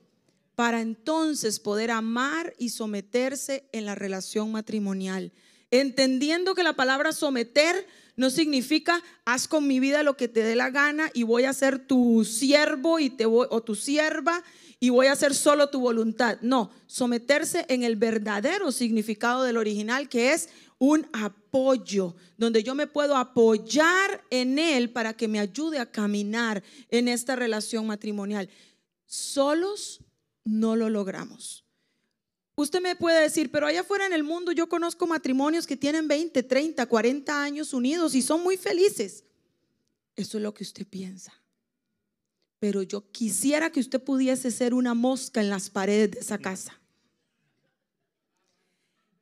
[0.62, 5.32] para entonces poder amar y someterse en la relación matrimonial.
[5.72, 10.56] Entendiendo que la palabra someter no significa haz con mi vida lo que te dé
[10.56, 14.44] la gana y voy a ser tu siervo y te voy, o tu sierva
[14.80, 16.38] y voy a hacer solo tu voluntad.
[16.44, 22.86] No, someterse en el verdadero significado del original que es un apoyo, donde yo me
[22.86, 28.48] puedo apoyar en él para que me ayude a caminar en esta relación matrimonial.
[29.08, 30.02] Solos
[30.44, 31.66] no lo logramos.
[32.56, 36.08] Usted me puede decir, pero allá afuera en el mundo yo conozco matrimonios que tienen
[36.08, 39.24] 20, 30, 40 años unidos y son muy felices.
[40.16, 41.34] Eso es lo que usted piensa.
[42.60, 46.80] Pero yo quisiera que usted pudiese ser una mosca en las paredes de esa casa.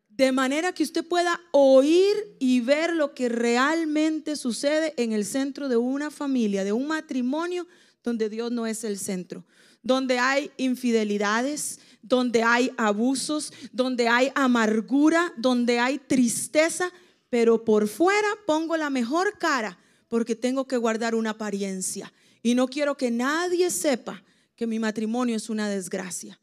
[0.10, 5.70] De manera que usted pueda oír y ver lo que realmente sucede en el centro
[5.70, 7.66] de una familia, de un matrimonio
[8.04, 9.46] donde Dios no es el centro,
[9.82, 16.92] donde hay infidelidades, donde hay abusos, donde hay amargura, donde hay tristeza,
[17.30, 19.78] pero por fuera pongo la mejor cara
[20.08, 22.12] porque tengo que guardar una apariencia
[22.42, 24.24] y no quiero que nadie sepa
[24.56, 26.40] que mi matrimonio es una desgracia.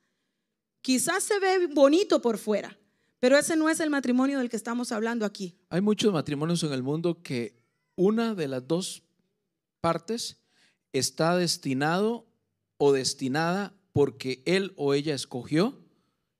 [0.80, 2.78] Quizás se ve bonito por fuera,
[3.18, 5.56] pero ese no es el matrimonio del que estamos hablando aquí.
[5.68, 7.60] Hay muchos matrimonios en el mundo que
[7.96, 9.02] una de las dos
[9.80, 10.38] partes
[10.92, 12.25] está destinado
[12.78, 15.78] o destinada porque él o ella escogió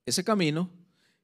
[0.04, 0.70] ese camino,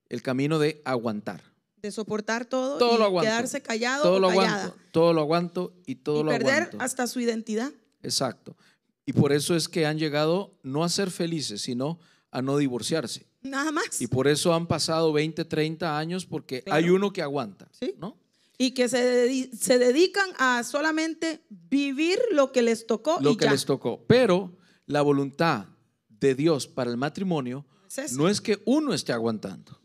[0.08, 1.42] el camino de aguantar.
[1.82, 3.28] De soportar todo, Todo y lo aguanto.
[3.28, 4.56] quedarse callado Todo o lo callada.
[4.64, 6.76] aguanto, todo lo aguanto y todo y lo perder aguanto.
[6.80, 7.72] hasta su identidad.
[8.02, 8.56] Exacto.
[9.04, 11.98] Y por eso es que han llegado no a ser felices, sino
[12.30, 13.26] a no divorciarse.
[13.42, 14.00] Nada más.
[14.00, 16.76] Y por eso han pasado 20, 30 años porque Claro.
[16.84, 17.94] hay uno que aguanta, Sí.
[17.98, 18.16] ¿no?
[18.58, 23.46] Y que se, se dedican a solamente vivir lo que les tocó Lo y que
[23.46, 23.50] ya.
[23.52, 24.04] les tocó.
[24.06, 24.52] Pero
[24.86, 25.66] la voluntad
[26.08, 27.66] de Dios para el matrimonio
[27.96, 29.80] Es no es que uno esté aguantando,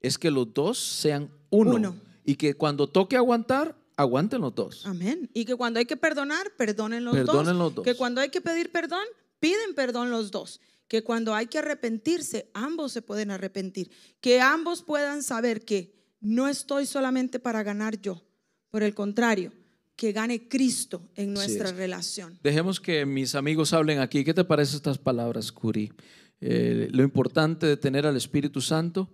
[0.00, 1.74] es que los dos sean uno.
[1.74, 1.96] Uno.
[2.24, 4.86] Y que cuando toque aguantar, aguanten los dos.
[4.86, 5.30] Amén.
[5.34, 7.56] Y que cuando hay que perdonar, perdonen los, Perdonen dos.
[7.56, 7.84] los dos.
[7.84, 9.04] Que cuando hay que pedir perdón,
[9.40, 10.60] piden perdón los dos.
[10.88, 13.90] Que cuando hay que arrepentirse, ambos se pueden arrepentir.
[14.20, 18.22] Que ambos puedan saber que no estoy solamente para ganar yo.
[18.70, 19.52] Por el contrario,
[20.00, 21.76] que gane Cristo en nuestra es.
[21.76, 22.38] relación.
[22.42, 24.24] Dejemos que mis amigos hablen aquí.
[24.24, 25.92] ¿Qué te parecen estas palabras, Curi?
[26.40, 29.10] Eh, lo importante de tener al Espíritu Santo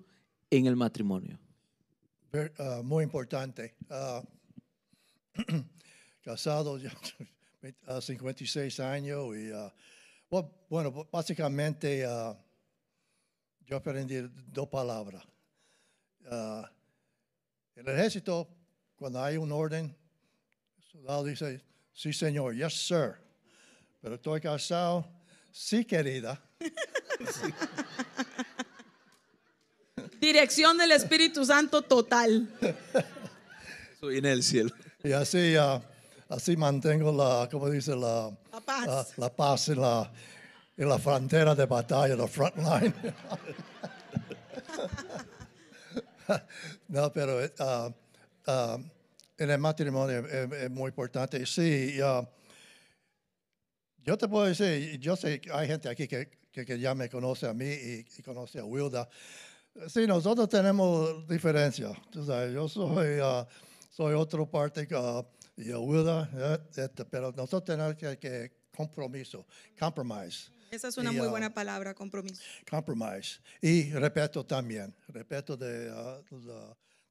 [0.49, 1.41] en el matrimonio.
[2.61, 3.75] Ah, muy importante.
[3.91, 4.23] Ah,
[6.23, 6.93] casado ya
[7.89, 9.75] a 56 años y ah,
[10.31, 12.39] bu- bueno, bu- básicamente ah,
[13.67, 14.15] yo aprendí
[14.53, 15.25] dos palabras.
[16.31, 16.71] Ah,
[17.75, 18.49] en el ejército,
[18.95, 19.97] cuando hay un orden,
[20.97, 21.61] soldado dice,
[21.93, 23.17] sí señor, yes sir.
[24.01, 25.07] Pero estoy casado,
[25.53, 26.41] sí querida.
[30.21, 32.49] Dirección del Espíritu Santo total.
[33.93, 34.71] Eso viene del cielo.
[35.05, 35.83] Y así, ah,
[36.31, 38.87] así mantengo la, como dice la, La paz.
[38.87, 40.11] la, la paz en la,
[40.79, 42.95] en la frontera de batalla, la front line.
[46.89, 47.91] no, pero ah,
[48.47, 48.79] ah,
[49.39, 51.45] en el matrimonio es, es muy importante.
[51.47, 52.29] Sí, ah,
[54.05, 57.09] yo te puedo decir, yo sé que hay gente aquí que, que, que ya me
[57.09, 59.09] conoce a mí y, y conoce a Wilda.
[59.89, 61.93] Sí, nosotros tenemos diferencias.
[62.11, 63.19] Tú sabes, yo soy,
[63.91, 65.23] soy otra parte ah,
[65.57, 69.47] y Wilda, eh, este, pero nosotros tenemos que, que compromiso,
[69.79, 72.43] compromise, Esa es una Y, muy buena palabra, compromiso.
[72.71, 73.41] compromise.
[73.63, 75.91] Y respeto también, respeto de,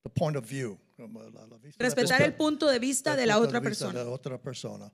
[0.06, 0.78] the point of view.
[1.80, 4.00] Respetar el punto de vista de la otra persona.
[4.00, 4.92] De la otra persona.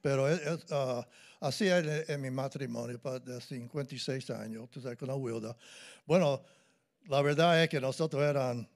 [0.00, 0.26] Pero
[0.70, 1.04] ah,
[1.40, 5.56] así en, en mi matrimonio pa- de 56 años, tú sabes, con la Wilda.
[6.06, 6.40] Bueno,
[7.08, 8.68] la verdad es que nosotros eran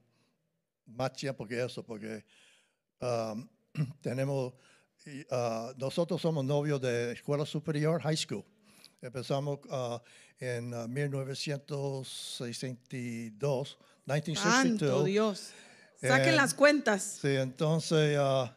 [0.86, 2.24] más tiempo que eso, porque
[3.00, 3.48] um,
[4.02, 4.52] tenemos,
[5.30, 8.44] ah, nosotros somos novios de escuela superior, high school.
[9.00, 9.60] Empezamos
[10.40, 14.88] en ah, 1962, 1962.
[14.88, 15.50] Santo Dios.
[16.00, 17.18] Saquen Eh, las cuentas.
[17.20, 18.56] Sí, entonces ah,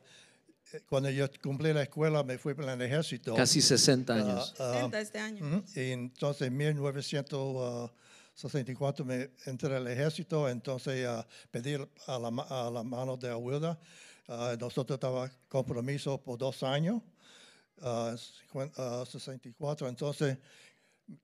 [0.72, 3.36] eh, cuando yo cumplí la escuela me fui para el ejército.
[3.36, 4.54] Casi 60 Ah, años.
[4.60, 5.64] ah, 60 este año.
[5.76, 11.06] y entonces en 1964 me entré al ejército, entonces
[11.52, 11.76] pedí
[12.08, 13.30] a la, a la mano de
[14.30, 17.02] ah, nosotros estaba compromiso por dos años,
[17.82, 20.38] ah, cincuen- ah, 64, entonces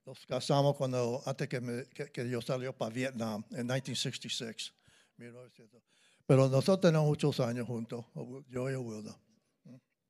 [0.06, 4.74] nos casamos cuando, antes que, me- que- que yo salió para Vietnam, en 1966.
[5.18, 5.82] 1900.
[6.26, 8.06] Pero nosotros tenemos muchos años juntos,
[8.50, 9.18] yo y Wilda.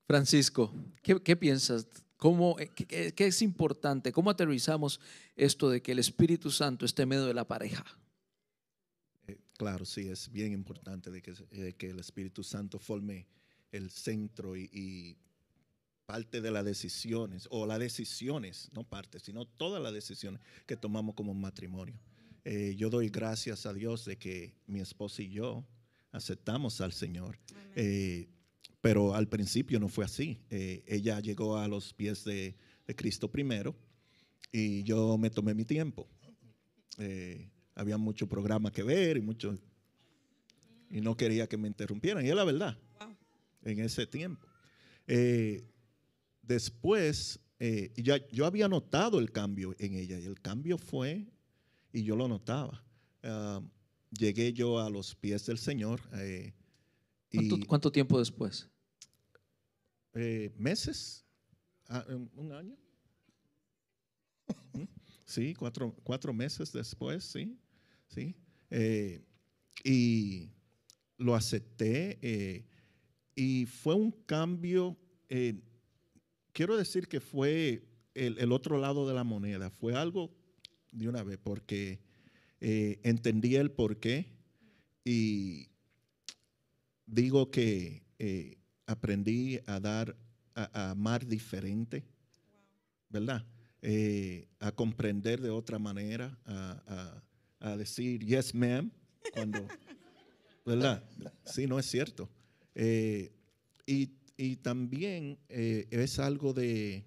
[0.07, 1.87] Francisco, ¿qué, qué piensas?
[2.17, 4.11] ¿Cómo, qué- qué, es importante?
[4.11, 4.99] ¿Cómo aterrizamos
[5.35, 7.85] esto de que el Espíritu Santo esté en medio de la pareja?
[9.27, 13.27] Eh, Claro, sí, es bien importante de que, eh, que el Espíritu Santo forme
[13.71, 15.17] el centro y, y
[16.09, 21.13] parte de las decisiones, o las decisiones, no parte, sino todas las decisiones que tomamos
[21.13, 21.93] como matrimonio.
[22.45, 25.63] Eh, yo doy gracias a Dios de que mi esposa y yo
[26.11, 27.37] aceptamos al Señor.
[27.75, 28.27] Eh,
[28.81, 30.39] pero al principio no fue así.
[30.49, 32.55] Eh, ella llegó a los pies de,
[32.87, 33.75] de Cristo primero
[34.51, 36.07] y yo me tomé mi tiempo.
[36.97, 39.55] Eh, había mucho programa que ver y mucho
[40.89, 42.25] y no quería que me interrumpieran.
[42.25, 43.15] Y es la verdad, Wow.
[43.61, 44.47] en ese tiempo.
[45.05, 45.63] Eh,
[46.49, 51.27] después, eh, ya, yo había notado el cambio en ella y el cambio fue,
[51.93, 52.83] y yo lo notaba.
[54.11, 56.53] Llegué yo a los pies del Señor eh,
[57.31, 58.67] ¿Cuánto, y cuánto tiempo después?
[60.15, 61.23] eh, meses,
[61.87, 62.03] ah,
[62.35, 62.75] un año.
[65.25, 67.55] Sí, cuatro, cuatro meses después, sí,
[68.07, 68.35] sí.
[69.83, 70.49] Y
[71.17, 72.65] lo acepté
[73.35, 74.97] y fue un cambio,
[75.29, 75.61] eh,
[76.59, 80.29] quiero decir que fue el, otro lado de la moneda, fue algo
[80.91, 82.01] de una vez porque
[82.59, 84.35] eh, entendí el porqué
[85.05, 85.69] y
[87.05, 88.57] digo que eh,
[88.87, 90.17] aprendí a dar,
[90.53, 92.03] a, amar diferente,
[93.07, 93.45] ¿verdad?
[93.81, 97.23] Eh, a comprender de otra manera, a,
[97.61, 98.91] a- decir yes, ma'am,
[100.65, 101.09] ¿verdad?
[101.45, 102.29] Sí, no es cierto.
[103.87, 107.03] Y, y también eh, es algo de,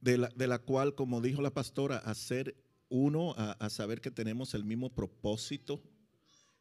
[0.00, 2.54] de, la, de la cual, como dijo la pastora, hacer
[2.88, 5.82] uno, a, a saber que tenemos el mismo propósito,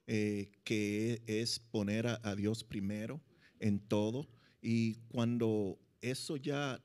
[0.07, 3.21] eh, que es poner a, a Dios primero
[3.59, 4.27] en todo.
[4.63, 6.81] Y cuando eso ya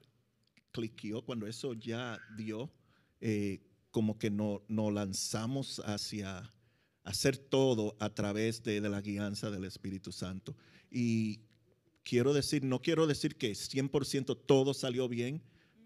[0.71, 2.71] cliqueó, cuando eso ya dio,
[3.23, 6.53] eh, como que no- nos lanzamos hacia
[7.05, 10.55] hacer todo a través de, de la guianza del Espíritu Santo.
[10.91, 11.41] Y
[12.05, 15.43] quiero decir, no quiero decir que 100% todo salió bien,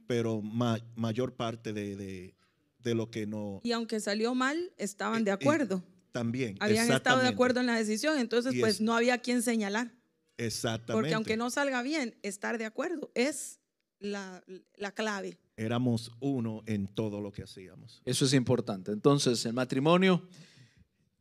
[0.06, 2.34] pero ma- mayor parte de, de-
[2.78, 3.60] de lo que no...
[3.64, 5.82] Y aunque salió mal, estaban Eh, de eh, acuerdo.
[6.12, 6.56] También.
[6.60, 9.92] Habían estado de acuerdo en la decisión, entonces Y pues es- no había quien señalar.
[10.38, 10.92] Exactamente.
[10.92, 13.58] Porque aunque no salga bien, estar de acuerdo es
[13.98, 14.42] la,
[14.76, 15.38] la clave.
[15.56, 18.02] Éramos uno en todo lo que hacíamos.
[18.04, 18.92] Eso es importante.
[18.92, 20.22] Entonces, el matrimonio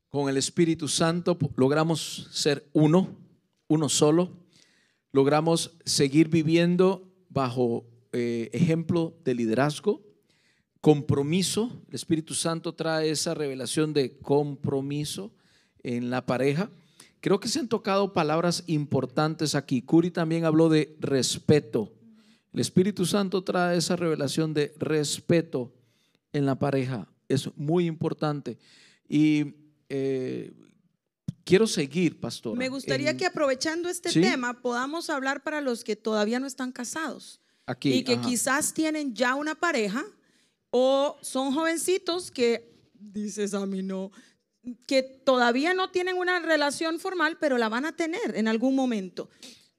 [0.09, 3.17] con el Espíritu Santo logramos ser uno,
[3.67, 4.44] uno solo.
[5.15, 10.03] Logramos seguir viviendo bajo eh, ejemplo de liderazgo,
[10.81, 11.71] compromiso.
[11.87, 15.31] El Espíritu Santo trae esa revelación de compromiso
[15.83, 16.69] en la pareja.
[17.21, 19.81] Creo que se han tocado palabras importantes aquí.
[19.81, 21.93] Curi también habló de respeto.
[22.51, 25.71] El Espíritu Santo trae esa revelación de respeto
[26.33, 27.07] en la pareja.
[27.29, 28.57] Es muy importante.
[29.07, 29.55] Y
[29.87, 30.51] eh,
[31.45, 32.57] quiero seguir, pastor.
[32.57, 34.19] Me gustaría que aprovechando este ¿Sí?
[34.19, 38.27] tema podamos hablar para los que todavía no están casados aquí, y que ajá.
[38.27, 40.03] quizás tienen ya una pareja
[40.71, 44.11] o son jovencitos que, dices a mí no,
[44.87, 49.29] que todavía no tienen una relación formal, pero la van a tener en algún momento.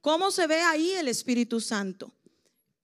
[0.01, 2.15] ¿Cómo se ve ahí el Espíritu Santo?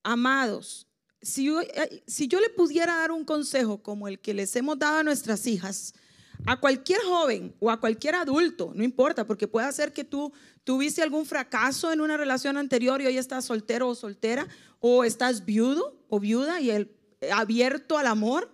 [0.03, 0.89] Amados,
[1.23, 4.77] si yo, eh, si yo le pudiera dar un consejo como el que les hemos
[4.79, 5.95] dado a nuestras hijas,
[6.47, 10.33] a cualquier joven o a cualquier adulto, no importa, porque puede ser que tú
[10.65, 14.47] tuviste algún fracaso en una relación anterior y hoy estás soltero o soltera,
[14.81, 16.89] o estás viudo o viuda y
[17.33, 18.51] abierto al amor.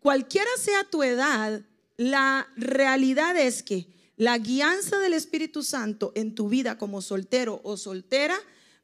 [0.00, 1.62] Cualquiera sea tu edad,
[1.96, 7.76] la realidad es que La guianza del Espíritu Santo en tu vida como soltero o
[7.76, 8.36] soltera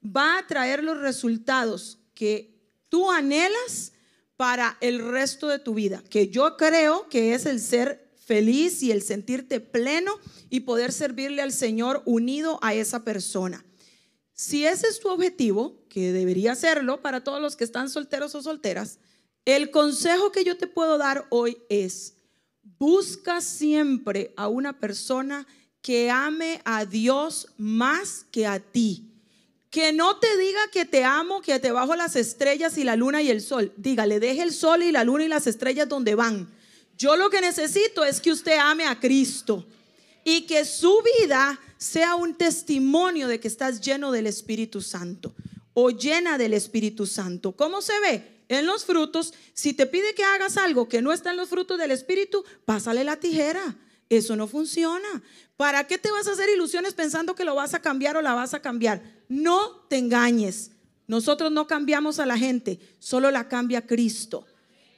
[0.04, 3.92] va a traer los resultados que tú anhelas
[4.36, 8.92] para el resto de tu vida, que yo creo que es el ser feliz y
[8.92, 10.12] el sentirte pleno
[10.50, 13.64] y poder servirle al Señor unido a esa persona.
[14.32, 18.42] Si ese es tu objetivo, que debería serlo para todos los que están solteros o
[18.42, 19.00] solteras,
[19.44, 22.18] el consejo que yo te puedo dar hoy es,
[22.78, 25.44] busca siempre a una persona
[25.82, 29.10] que ame a Dios más que a ti.
[29.70, 33.22] Que no te diga que te amo, que te bajo las estrellas y la luna
[33.22, 33.72] y el sol.
[33.76, 36.59] Dígale, deje el sol y la luna y las estrellas donde van.
[37.00, 39.66] Yo lo que necesito es que usted ame a Cristo
[40.22, 45.34] y que su vida sea un testimonio de que estás lleno del Espíritu Santo
[45.72, 47.52] o llena del Espíritu Santo.
[47.52, 48.42] ¿Cómo se ve?
[48.50, 51.78] En los frutos, si te pide que hagas algo que no está en los frutos
[51.78, 53.78] del Espíritu, pásale la tijera.
[54.10, 55.22] Eso no funciona.
[55.56, 58.34] ¿Para qué te vas a hacer ilusiones pensando que lo vas a cambiar o la
[58.34, 59.00] vas a cambiar?
[59.26, 60.72] No te engañes.
[61.06, 64.44] Nosotros no cambiamos a la gente, solo la cambia Cristo.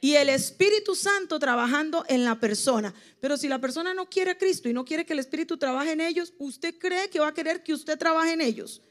[0.03, 2.93] Y el Espíritu Santo trabajando en la persona.
[3.21, 5.93] Pero si la persona no quiere a Cristo y no quiere que el Espíritu trabaje
[5.93, 8.81] en ellos, ¿usted cree que va a querer que usted trabaje en ellos?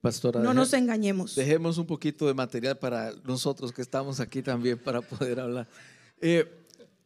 [0.00, 1.36] Pastora, No nos engañemos.
[1.36, 5.68] dejemos un poquito de material para nosotros que estamos aquí también para poder hablar.
[6.20, 6.44] Eh,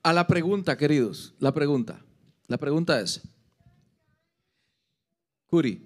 [0.03, 2.03] a la pregunta, queridos, la pregunta.
[2.47, 3.21] La pregunta es,
[5.49, 5.85] Curi,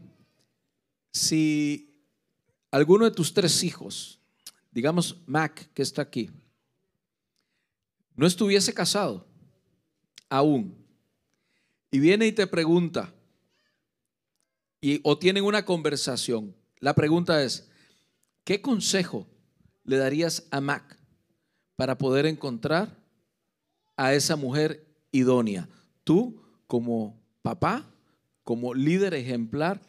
[1.10, 1.92] si
[2.70, 4.20] alguno de tus tres hijos,
[4.70, 6.30] digamos Mac, que está aquí,
[8.14, 9.26] no estuviese casado
[10.28, 10.76] aún,
[11.90, 13.14] y viene y te pregunta,
[14.80, 17.68] y, o tienen una conversación, la pregunta es,
[18.44, 19.26] ¿qué consejo
[19.84, 20.98] le darías a Mac
[21.76, 23.02] para poder encontrar
[23.96, 25.68] a esa mujer idónea?
[26.02, 27.90] Tú, como papá,
[28.42, 29.80] como líder ejemplar,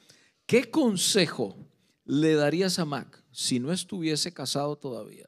[0.45, 1.57] ¿qué consejo
[2.05, 5.27] le darías a Mac si no estuviese casado todavía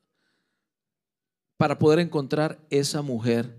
[1.58, 3.58] para poder encontrar esa mujer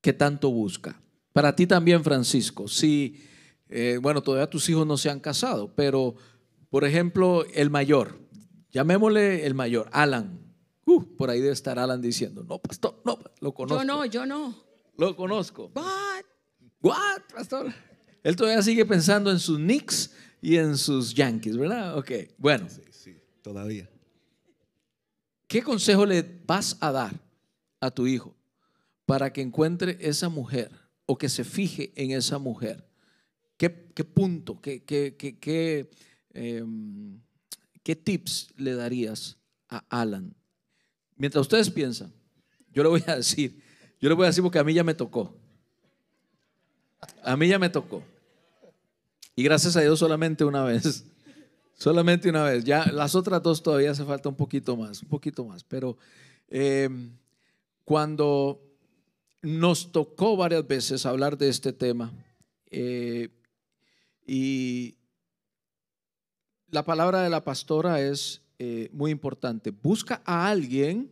[0.00, 1.00] que tanto busca?
[1.32, 3.22] Para ti también, Francisco, si,
[3.68, 6.14] eh, bueno, todavía tus hijos no se han casado, pero,
[6.70, 8.18] por ejemplo, el mayor,
[8.70, 10.40] llamémosle el mayor, Alan.
[10.86, 13.82] Uh, por ahí debe estar Alan diciendo, no, pastor, no, lo conozco.
[13.82, 14.54] Yo no, yo no.
[14.96, 15.70] Lo conozco.
[15.74, 16.24] What?
[16.82, 17.72] What, pastor?
[18.22, 20.12] Él todavía sigue pensando en sus Knicks
[20.42, 21.96] y en sus Yankees, ¿verdad?
[21.96, 22.66] Ok, bueno.
[22.90, 23.88] Sí, todavía.
[25.50, 27.12] ¿Qué consejo le vas a dar
[27.80, 28.36] a tu hijo
[29.04, 30.70] para que encuentre esa mujer
[31.06, 32.86] o que se fije en esa mujer?
[33.56, 35.90] ¿Qué, punto, qué, qué, qué,
[36.34, 37.20] em,
[37.82, 39.38] qué tips le darías
[39.68, 40.32] a Alan?
[41.16, 42.12] Mientras ustedes piensan,
[42.72, 43.60] yo le voy a decir,
[44.00, 45.36] yo le voy a decir porque a mí ya me tocó.
[47.24, 48.04] A mí ya me tocó.
[49.34, 51.09] Y gracias a Dios solamente una vez.
[51.80, 52.62] Solamente una vez.
[52.62, 55.64] Ya las otras dos todavía hace falta un poquito más, un poquito más.
[55.64, 55.96] Pero
[56.48, 56.90] eh,
[57.86, 58.60] cuando
[59.40, 62.12] nos tocó varias veces hablar de este tema,
[62.70, 63.30] eh,
[64.26, 64.94] y
[66.68, 69.70] la palabra de la pastora es eh, muy importante.
[69.70, 71.10] Busca a alguien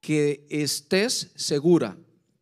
[0.00, 1.96] que estés segura,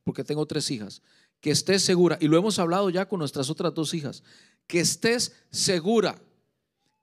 [0.04, 1.02] porque tengo tres hijas,
[1.40, 4.22] que estés segura, y lo hemos hablado ya con nuestras otras dos hijas,
[4.66, 6.18] que estés segura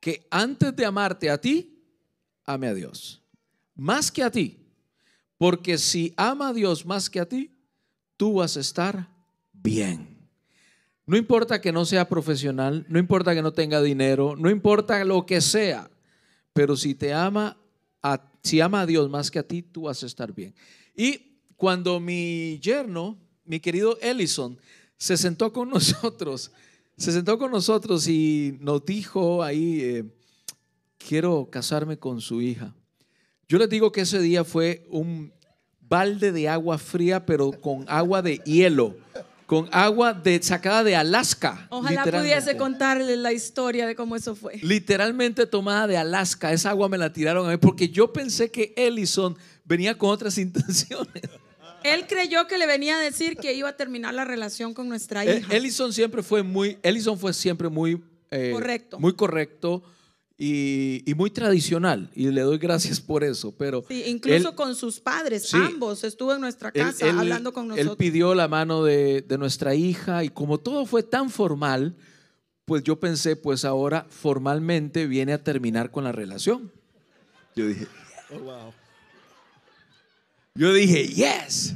[0.03, 1.81] que antes de amarte a ti,
[2.43, 3.21] ame a Dios.
[3.73, 4.59] Más que a ti.
[5.37, 7.55] Porque si ama a Dios más que a ti,
[8.17, 9.07] tú vas a estar
[9.53, 10.27] bien.
[11.05, 15.25] No importa que no sea profesional, no importa que no tenga dinero, no importa lo
[15.25, 15.89] que sea,
[16.51, 17.55] pero si te ama,
[18.01, 20.53] a, si ama a Dios más que a ti, tú vas a estar bien.
[20.97, 24.59] Y cuando mi yerno, mi querido Ellison,
[24.97, 26.51] se sentó con nosotros,
[27.03, 30.05] se sentó con nosotros y nos dijo ahí, eh,
[30.97, 32.73] quiero casarme con su hija.
[33.49, 35.33] Yo les digo que ese día fue un
[35.81, 38.95] balde de agua fría, pero con agua de hielo,
[39.45, 41.67] con agua de, sacada de Alaska.
[41.71, 44.59] Ojalá pudiese contarle la historia de cómo eso fue.
[44.61, 46.53] Literalmente tomada de Alaska.
[46.53, 50.37] Esa agua me la tiraron a mí porque yo pensé que Ellison venía con otras
[50.37, 51.23] intenciones.
[51.83, 55.23] Él creyó que le venía a decir que iba a terminar la relación con nuestra
[55.25, 55.55] Eh, hija.
[55.55, 58.99] Ellison siempre fue muy, Ellison fue siempre muy eh, Correcto.
[58.99, 59.83] muy correcto
[60.37, 63.51] y, y muy tradicional y le doy gracias por eso.
[63.55, 65.57] Pero Sí, incluso él- con sus padres, Sí.
[65.57, 67.97] ambos estuvo en nuestra él- casa él- hablando con él nosotros.
[67.97, 71.95] pidió la mano de, de nuestra hija y como todo fue tan formal,
[72.65, 76.71] pues yo pensé, pues ahora formalmente viene a terminar con la relación.
[77.55, 77.85] Yo dije,
[78.31, 78.73] Oh, wow.
[80.55, 81.75] Yo dije, yes.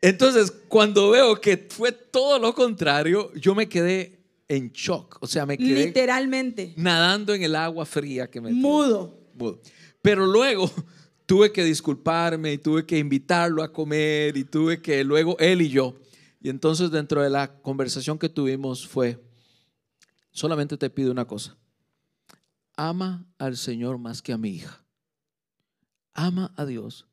[0.00, 5.18] Entonces, cuando veo que fue todo lo contrario, yo me quedé en shock.
[5.20, 6.74] O sea, me quedé Literalmente.
[6.76, 8.52] nadando en el agua fría que me.
[8.52, 9.16] Mudo.
[9.34, 9.60] Mudo.
[10.02, 10.68] Pero luego
[11.26, 15.68] tuve que disculparme y tuve que invitarlo a comer y tuve que luego él y
[15.68, 15.94] yo.
[16.40, 19.22] Y entonces dentro de la conversación que tuvimos fue,
[20.32, 21.56] solamente te pido una cosa,
[22.76, 24.84] ama al Señor más que a mi hija.
[26.14, 27.06] Ama a Dios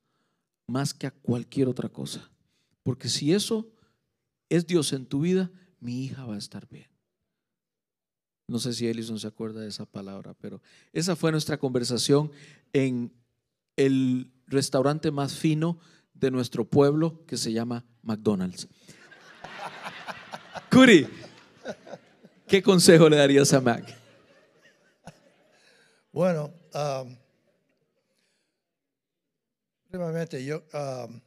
[0.70, 2.30] más que a cualquier otra cosa.
[2.84, 3.68] Porque si eso
[4.50, 6.88] es Dios en tu vida, mi hija va a estar bien.
[8.48, 10.62] No sé si Ellison se acuerda de esa palabra, pero
[10.92, 12.32] esa fue nuestra conversación
[12.74, 13.14] en
[13.76, 15.80] el restaurante más fino
[16.14, 18.68] de nuestro pueblo que se llama McDonald's.
[20.72, 21.08] Curi,
[22.48, 23.96] ¿qué consejo le darías a Mac?
[26.12, 27.16] Bueno, um,
[29.90, 31.22] primeramente yo, um,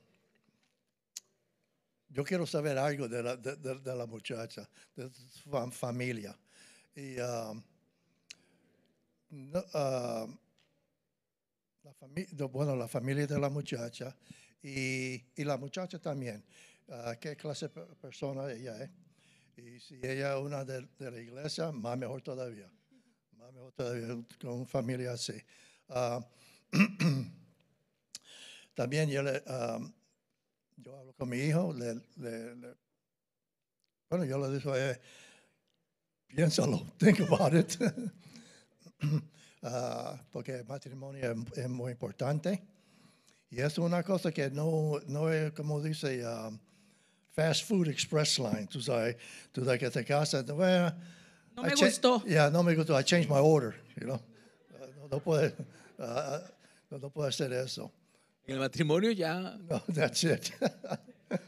[2.09, 3.57] yo quiero saber algo de la, de,
[3.97, 6.37] la muchacha, de su fam- familia.
[6.95, 7.63] Y um,
[9.75, 10.39] um,
[12.51, 14.15] bueno, la familia de la muchacha
[14.63, 16.45] y, y la muchacha también.
[16.89, 18.91] Ah, ¿Qué clase de pe- persona ella es?
[19.57, 22.71] Y si ella es una de, de la iglesia, más mejor todavía.
[23.39, 24.09] Más mejor todavía
[24.41, 25.35] con familia así.
[28.73, 29.79] Ah, también yo, le, ah,
[30.77, 32.75] yo hablo con mi hijo, le, le- le-
[34.09, 34.99] bueno, yo le digo, eh,
[36.29, 37.77] piénsalo, think about it.
[39.65, 42.61] Ah, porque el matrimonio es, es muy importante.
[43.49, 46.59] Y es una cosa que no, no es, como dice, um,
[47.31, 48.67] fast food express line.
[48.67, 49.17] Tú sabes,
[49.53, 52.25] tú sabes que te casas, No I me gustó.
[52.27, 52.99] Yeah, no me gustó.
[52.99, 54.21] I changed my order, you know.
[54.75, 55.55] Uh, no, no puede,
[56.01, 56.41] uh,
[56.91, 57.93] no, no puede hacer eso.
[58.47, 60.51] En el matrimonio ya No, that's it.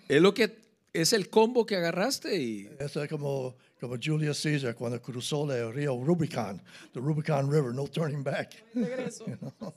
[0.09, 4.74] es lo que es el combo que agarraste y Eso es como, como Julius Caesar
[4.74, 8.62] cuando cruzó el río Rubicon, the Rubicon River, no turning back.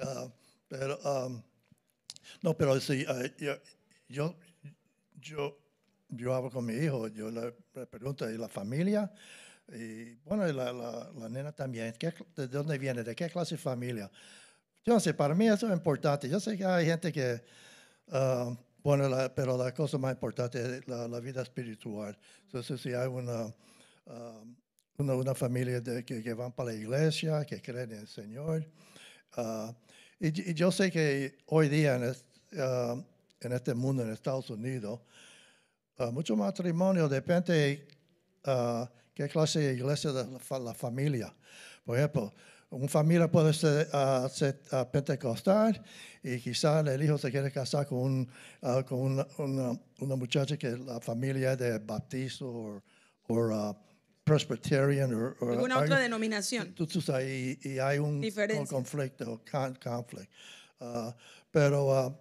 [0.00, 0.30] Uh,
[0.68, 1.42] pero, um,
[2.42, 3.56] no, pero sí, uh, yo,
[4.08, 4.36] yo,
[5.20, 5.58] yo,
[6.08, 9.12] yo hablo con mi hijo, yo le, le pregunto, ¿y la familia?
[9.72, 13.02] Y bueno, y la, la, la nena también, ¿qué, ¿de dónde viene?
[13.02, 14.08] ¿De qué clase de familia?
[14.88, 16.30] Yo sé, para mí eso es importante.
[16.30, 17.42] Yo sé que hay gente que,
[18.06, 22.16] uh, bueno, la- pero la cosa más importante es la, vida espiritual.
[22.44, 23.54] Entonces, si hay una,
[24.06, 24.56] um,
[24.96, 28.66] una, una familia que, que van para la iglesia, que creen en el Señor,
[29.36, 29.74] Ah,
[30.18, 32.14] y, yo sé que hoy día en,
[33.40, 35.00] en este mundo, en Estados Unidos,
[35.98, 37.86] ah, mucho matrimonio depende
[38.44, 41.34] ah, qué clase de iglesia de la, la familia.
[41.84, 42.32] Por ejemplo,
[42.70, 45.82] una familia puede ser, ah, ser, ah, pentecostal
[46.22, 48.30] y quizás el hijo se quiere casar con, un,
[48.62, 52.82] ah, con una, una- una muchacha que la familia es de baptista o
[53.26, 53.76] o,
[54.24, 56.74] presbyterian o Alguna otra denominación.
[56.74, 58.20] tú, tú sabes, y, y hay un
[58.56, 60.30] con- conflicto, con, conflict.
[61.50, 62.18] Pero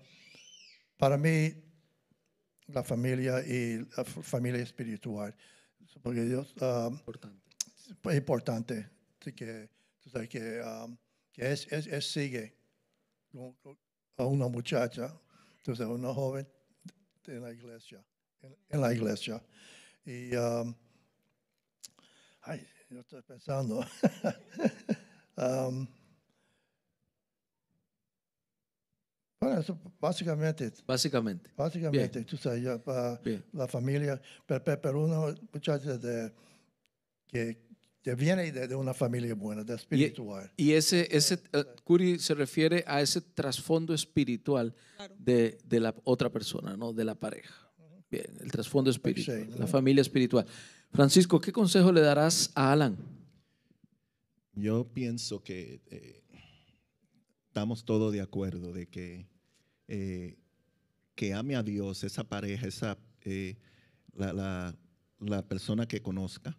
[0.98, 1.54] para mí,
[2.68, 5.36] la familia y la familia espiritual,
[6.02, 6.54] porque Dios
[6.92, 7.40] importante.
[8.06, 8.90] es importante
[9.24, 9.70] sí que,
[10.28, 10.88] que, ah,
[11.32, 12.56] que es, es- es sigue
[14.18, 15.14] a una muchacha,
[15.58, 16.48] entonces una joven
[17.28, 18.04] en la iglesia,
[18.42, 19.44] en, en la iglesia.
[20.06, 20.74] Y, um,
[22.42, 23.86] ay, yo estoy pensando.
[25.40, 25.86] Um,
[29.40, 31.52] bueno, eso básicamente, Básicamente.
[31.56, 33.46] básicamente, tú sabes, ya, pa- Bien.
[33.54, 36.34] la familia, pero, pero una muchacha de,
[37.28, 37.67] que,
[38.08, 40.50] que viene de, de una familia buena, de espiritual.
[40.56, 44.74] Y ese, ese eh, Curi se refiere a ese trasfondo espiritual
[45.20, 46.94] de, de la otra persona, ¿no?
[46.94, 47.54] De la pareja.
[48.10, 49.60] Bien, el trasfondo espiritual, Sí.
[49.60, 50.46] la familia espiritual.
[50.94, 52.96] Francisco, ¿qué consejo le darás a Alan?
[54.54, 56.24] Yo pienso que eh,
[57.50, 59.28] estamos todos de acuerdo de que,
[59.90, 60.38] eh,
[61.14, 63.58] que ame a Dios, esa pareja, esa, eh,
[64.16, 64.76] la, la-
[65.20, 66.58] la persona que conozca,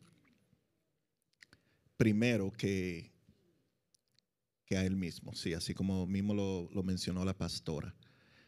[1.98, 3.12] primero que,
[4.64, 7.94] que a él mismo, sí, así como mismo lo, lo mencionó la pastora.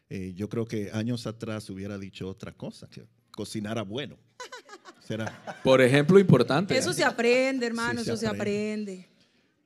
[0.09, 4.17] Eh, yo creo que años atrás hubiera dicho otra cosa, que cocinara bueno.
[5.07, 5.61] Será.
[5.63, 6.77] Por ejemplo, importante.
[6.77, 9.07] Eso se aprende, hermano, Sí, se eso se aprende.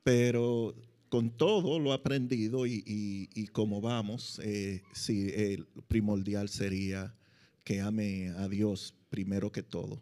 [0.03, 0.75] Pero
[1.09, 7.15] con todo lo aprendido y, y, y como vamos, eh, sí, el primordial sería
[7.63, 10.01] que ame a Dios primero que todo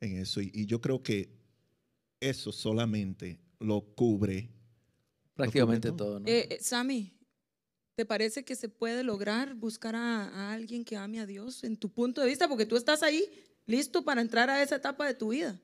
[0.00, 0.40] en eso.
[0.40, 1.35] Y, y yo creo que
[2.20, 4.50] eso solamente lo cubre.
[5.34, 5.96] Prácticamente todo.
[5.96, 6.28] todo, ¿no?
[6.28, 7.16] Eh, eh, Sammy,
[7.96, 11.78] ¿Te parece que se puede lograr buscar a, a alguien que ame a Dios en
[11.78, 12.46] tu punto de vista?
[12.46, 13.26] Porque tú estás ahí
[13.64, 15.58] listo para entrar a esa etapa de tu vida.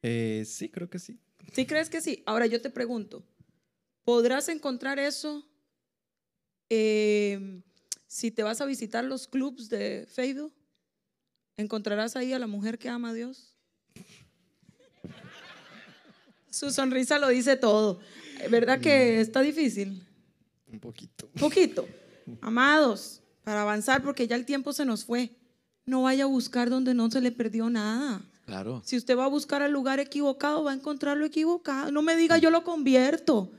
[0.00, 1.18] Eh, sí, creo que sí.
[1.52, 2.22] ¿Sí crees que sí?
[2.24, 3.22] Ahora yo te pregunto,
[4.04, 5.46] ¿podrás encontrar eso
[6.70, 7.62] eh,
[8.06, 10.54] si te vas a visitar los clubs de Facebook?
[11.58, 13.51] ¿Encontrarás ahí a la mujer que ama a Dios?
[16.52, 17.98] Su sonrisa lo dice todo.
[18.50, 20.06] ¿Verdad que está difícil?
[20.70, 21.26] Un poquito.
[21.40, 21.88] Poquito.
[22.42, 25.30] Amados, para avanzar, porque ya el tiempo se nos fue.
[25.86, 28.20] No vaya a buscar donde no se le perdió nada.
[28.44, 28.82] Claro.
[28.84, 31.90] Si usted va a buscar al lugar equivocado, va a encontrar lo equivocado.
[31.90, 33.50] No me diga yo lo convierto.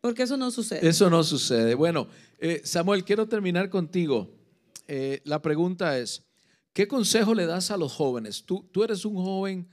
[0.00, 0.86] Porque eso no sucede.
[0.86, 1.74] Eso no sucede.
[1.74, 2.06] Bueno,
[2.38, 4.30] eh, Samuel, quiero terminar contigo.
[4.86, 6.22] Eh, la pregunta es,
[6.72, 8.44] ¿qué consejo le das a los jóvenes?
[8.44, 9.68] Tú, tú eres un joven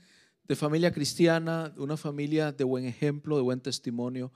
[0.52, 4.34] de familia cristiana, una familia de buen ejemplo, de buen testimonio.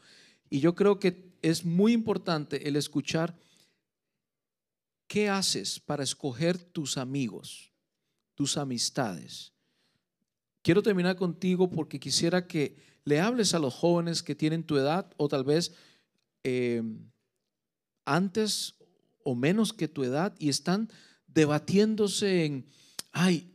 [0.49, 3.37] Y yo creo que es muy importante el escuchar
[5.09, 7.71] qué haces para escoger tus amigos,
[8.35, 9.53] tus amistades.
[10.63, 15.13] Quiero terminar contigo porque quisiera que le hables a los jóvenes que tienen tu edad
[15.19, 15.75] o tal vez
[16.45, 16.83] eh,
[18.07, 18.75] antes
[19.23, 20.91] o menos que tu edad y están
[21.27, 22.67] debatiéndose en,
[23.13, 23.53] ay,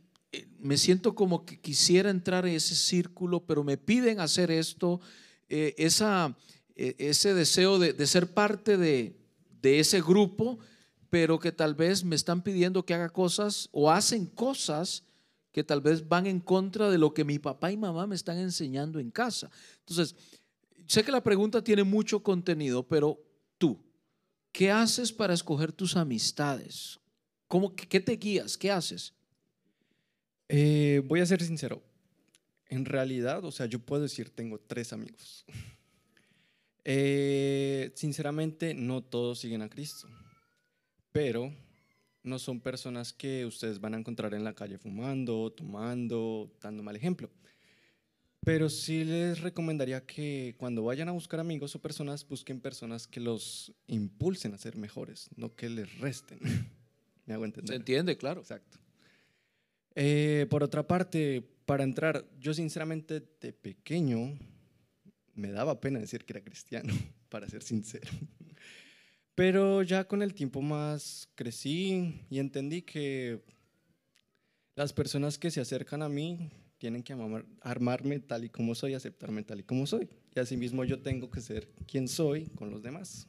[0.62, 5.00] me siento como que quisiera entrar en ese círculo, pero me piden hacer esto,
[5.48, 6.36] eh, esa,
[6.76, 9.16] eh, ese deseo de, de ser parte de,
[9.60, 10.60] de ese grupo,
[11.10, 15.02] pero que tal vez me están pidiendo que haga cosas o hacen cosas
[15.50, 18.38] que tal vez van en contra de lo que mi papá y mamá me están
[18.38, 19.50] enseñando en casa.
[19.80, 20.14] Entonces,
[20.86, 23.20] sé que la pregunta tiene mucho contenido, pero
[23.58, 23.78] tú,
[24.52, 27.00] ¿qué haces para escoger tus amistades?
[27.48, 28.56] ¿Cómo, ¿Qué te guías?
[28.56, 29.12] ¿Qué haces?
[30.54, 31.82] Eh, voy a ser sincero.
[32.68, 35.46] En realidad, o sea, yo puedo decir, tengo tres amigos.
[36.84, 40.08] Eh, sinceramente, no todos siguen a Cristo,
[41.10, 41.54] pero
[42.22, 46.96] no son personas que ustedes van a encontrar en la calle fumando, tomando, dando mal
[46.96, 47.30] ejemplo.
[48.40, 53.20] Pero sí les recomendaría que cuando vayan a buscar amigos o personas, busquen personas que
[53.20, 56.40] los impulsen a ser mejores, no que les resten.
[57.24, 57.68] ¿Me hago entender?
[57.72, 58.18] ¿Se entiende?
[58.18, 58.40] Claro.
[58.40, 58.81] Exacto.
[59.94, 64.38] Eh, por otra parte, para entrar, yo sinceramente de pequeño
[65.34, 66.92] me daba pena decir que era cristiano,
[67.28, 68.10] para ser sincero.
[69.34, 73.42] Pero ya con el tiempo más crecí y entendí que
[74.74, 78.94] las personas que se acercan a mí tienen que amar- armarme tal y como soy,
[78.94, 80.08] aceptarme tal y como soy.
[80.34, 83.26] Y asimismo yo tengo que ser quien soy con los demás.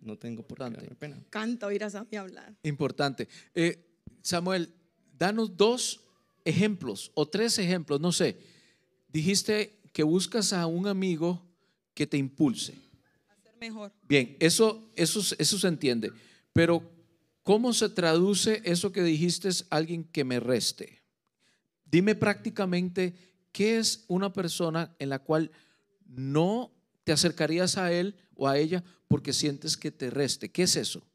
[0.00, 1.22] No tengo por qué darme pena.
[1.30, 2.54] Canta oír a Sammy hablar.
[2.62, 3.28] Importante.
[3.54, 3.84] Eh,
[4.22, 4.72] Samuel,
[5.16, 6.03] danos dos
[6.44, 8.36] ejemplos o tres ejemplos, no sé.
[9.08, 11.42] Dijiste que buscas a un amigo
[11.94, 12.74] que te impulse.
[13.60, 13.92] Mejor.
[14.02, 16.10] Bien, eso, eso, eso se entiende.
[16.52, 16.82] Pero,
[17.42, 21.02] ¿cómo se traduce eso que dijiste, alguien que me reste?
[21.84, 23.14] Dime prácticamente
[23.52, 25.50] qué es una persona en la cual
[26.04, 26.72] no
[27.04, 30.50] te acercarías a él o a ella porque sientes que te reste.
[30.50, 31.06] ¿Qué es eso?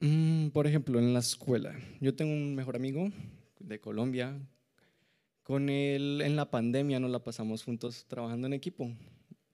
[0.00, 3.12] Mm, por ejemplo, en la escuela, yo tengo un mejor amigo
[3.60, 4.38] de Colombia.
[5.42, 8.92] Con él en la pandemia nos la pasamos juntos trabajando en equipo.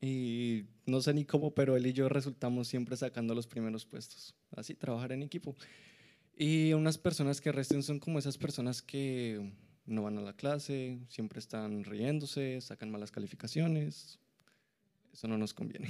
[0.00, 4.34] Y no sé ni cómo, pero él y yo resultamos siempre sacando los primeros puestos.
[4.50, 5.56] Así, trabajar en equipo.
[6.36, 9.52] Y unas personas que resten son como esas personas que
[9.86, 14.18] no van a la clase, siempre están riéndose, sacan malas calificaciones.
[15.12, 15.88] Eso no nos conviene.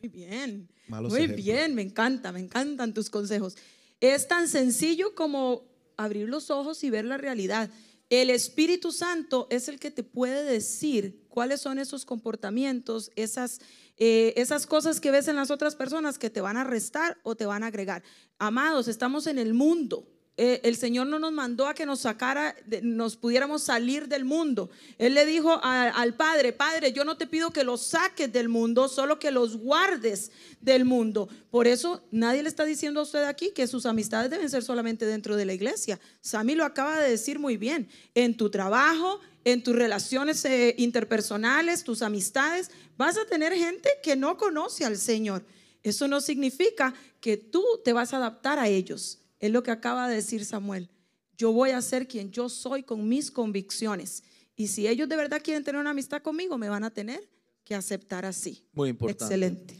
[0.00, 0.68] Muy bien.
[0.88, 1.44] Malos Muy ejemplos.
[1.44, 3.56] bien, me encanta, me encantan tus consejos.
[4.00, 5.64] Es tan sencillo como
[5.96, 7.70] abrir los ojos y ver la realidad.
[8.08, 13.60] El Espíritu Santo es el que te puede decir cuáles son esos comportamientos, esas,
[13.96, 17.34] eh, esas cosas que ves en las otras personas que te van a restar o
[17.34, 18.04] te van a agregar.
[18.38, 20.06] Amados, estamos en el mundo.
[20.38, 24.26] Eh, el Señor no nos mandó a que nos sacara, de- nos pudiéramos salir del
[24.26, 24.68] mundo.
[24.98, 28.88] Él le dijo al Padre, Padre, yo no te pido que los saques del mundo,
[28.88, 30.30] solo que los guardes
[30.60, 31.28] del mundo.
[31.50, 35.06] Por eso nadie le está diciendo a usted aquí que sus amistades deben ser solamente
[35.06, 35.98] dentro de la iglesia.
[36.20, 37.88] Sammy lo acaba de decir muy bien.
[38.14, 44.16] En tu trabajo, en tus relaciones eh, interpersonales, tus amistades, vas a tener gente que
[44.16, 45.46] no conoce al Señor.
[45.82, 49.20] Eso no significa que tú te vas a adaptar a ellos.
[49.46, 50.90] Es lo que acaba de decir Samuel.
[51.38, 54.24] Yo voy a ser quien yo soy con mis convicciones.
[54.56, 57.28] Y si ellos de verdad quieren tener una amistad conmigo, me van a tener
[57.62, 58.64] que aceptar así.
[58.72, 59.22] Muy importante.
[59.22, 59.76] Excelente.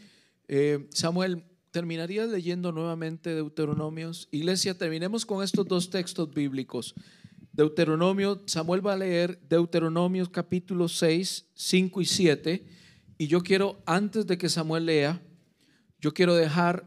[0.47, 4.29] Eh, Samuel, ¿terminarías leyendo nuevamente Deuteronomios?
[4.31, 6.95] Iglesia, terminemos con estos dos textos bíblicos.
[7.51, 12.65] Deuteronomio, Samuel va a leer Deuteronomios capítulo 6, 5 y 7.
[13.17, 15.21] Y yo quiero, antes de que Samuel lea,
[15.99, 16.85] yo quiero dejar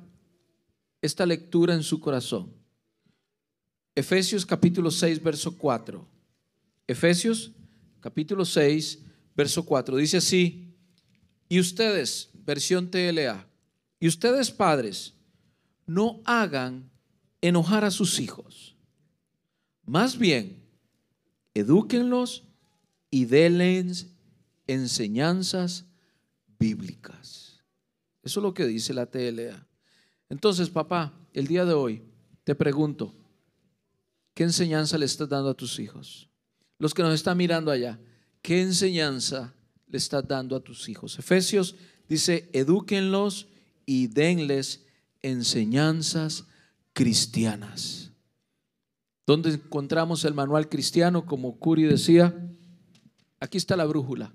[1.03, 2.60] esta lectura en su corazón.
[4.01, 6.09] Efesios capítulo 6, verso 4.
[6.87, 7.53] Efesios
[8.01, 8.99] capítulo 6,
[9.37, 9.95] verso 4.
[9.99, 10.75] Dice así,
[11.51, 13.47] y ustedes, versión TLA,
[13.99, 15.13] y ustedes padres,
[15.85, 16.91] no hagan
[17.43, 18.75] enojar a sus hijos.
[19.85, 20.63] Más bien,
[21.53, 22.45] edúquenlos
[23.11, 24.07] y denles
[24.67, 25.85] enseñanzas
[26.59, 27.61] bíblicas.
[28.23, 29.67] Eso es lo que dice la TLA.
[30.31, 32.03] Entonces, papá, el día de hoy
[32.45, 33.20] te pregunto,
[34.41, 36.31] ¿qué enseñanza le estás dando a tus hijos?
[36.79, 38.01] Los que nos están mirando allá,
[38.41, 39.53] ¿qué enseñanza
[39.87, 41.19] le estás dando a tus hijos?
[41.19, 41.75] Efesios
[42.09, 43.49] dice, edúquenlos
[43.85, 44.87] y denles
[45.21, 46.47] enseñanzas
[46.95, 48.13] cristianas.
[49.27, 51.27] ¿Dónde encontramos el manual cristiano?
[51.27, 52.35] Como Curi decía,
[53.41, 54.33] aquí está la brújula,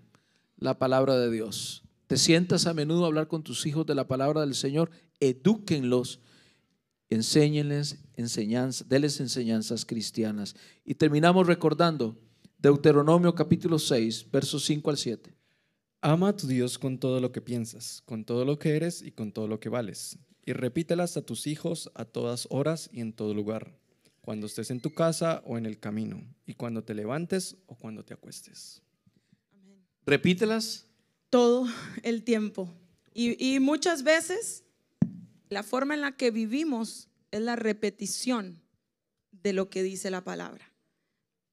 [0.58, 1.82] la palabra de Dios.
[2.06, 6.20] Te sientas a menudo a hablar con tus hijos de la palabra del Señor, edúquenlos,
[7.10, 10.56] enséñenles enseñanzas, denles enseñanzas cristianas.
[10.84, 12.18] Y terminamos recordando
[12.58, 15.36] Deuteronomio capítulo 6, versos 5 al 7.
[16.02, 19.12] Ama a tu Dios con todo lo que piensas, con todo lo que eres y
[19.12, 20.20] con todo lo que vales.
[20.46, 23.78] Y repítelas a tus hijos a todas horas y en todo lugar,
[24.22, 28.04] cuando estés en tu casa o en el camino, y cuando te levantes o cuando
[28.04, 28.82] te acuestes.
[30.06, 30.88] Repítelas.
[31.32, 31.68] todo
[32.04, 32.72] el tiempo.
[33.14, 34.65] Y, y muchas veces
[35.50, 38.62] la forma en la que vivimos es la repetición
[39.32, 40.72] de lo que dice la palabra.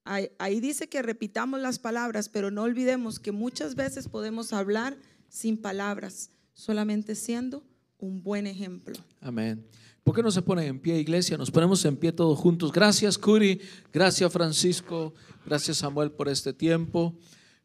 [0.04, 4.96] Ahí, dice que repitamos las palabras, pero no olvidemos que muchas veces podemos hablar
[5.28, 7.62] sin palabras, solamente siendo
[7.98, 8.96] un buen ejemplo.
[9.20, 9.64] Amén.
[10.02, 11.38] ¿Por qué no se ponen en pie, iglesia?
[11.38, 12.72] Nos ponemos en pie todos juntos.
[12.72, 13.60] Gracias, Curi.
[13.92, 15.14] Gracias, Francisco.
[15.46, 17.16] Gracias, Samuel, por este tiempo.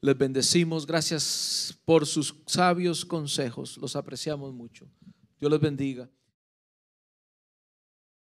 [0.01, 0.85] Les bendecimos.
[0.85, 3.77] Gracias por sus sabios consejos.
[3.77, 4.87] Los apreciamos mucho.
[5.39, 6.07] Dios les bendiga.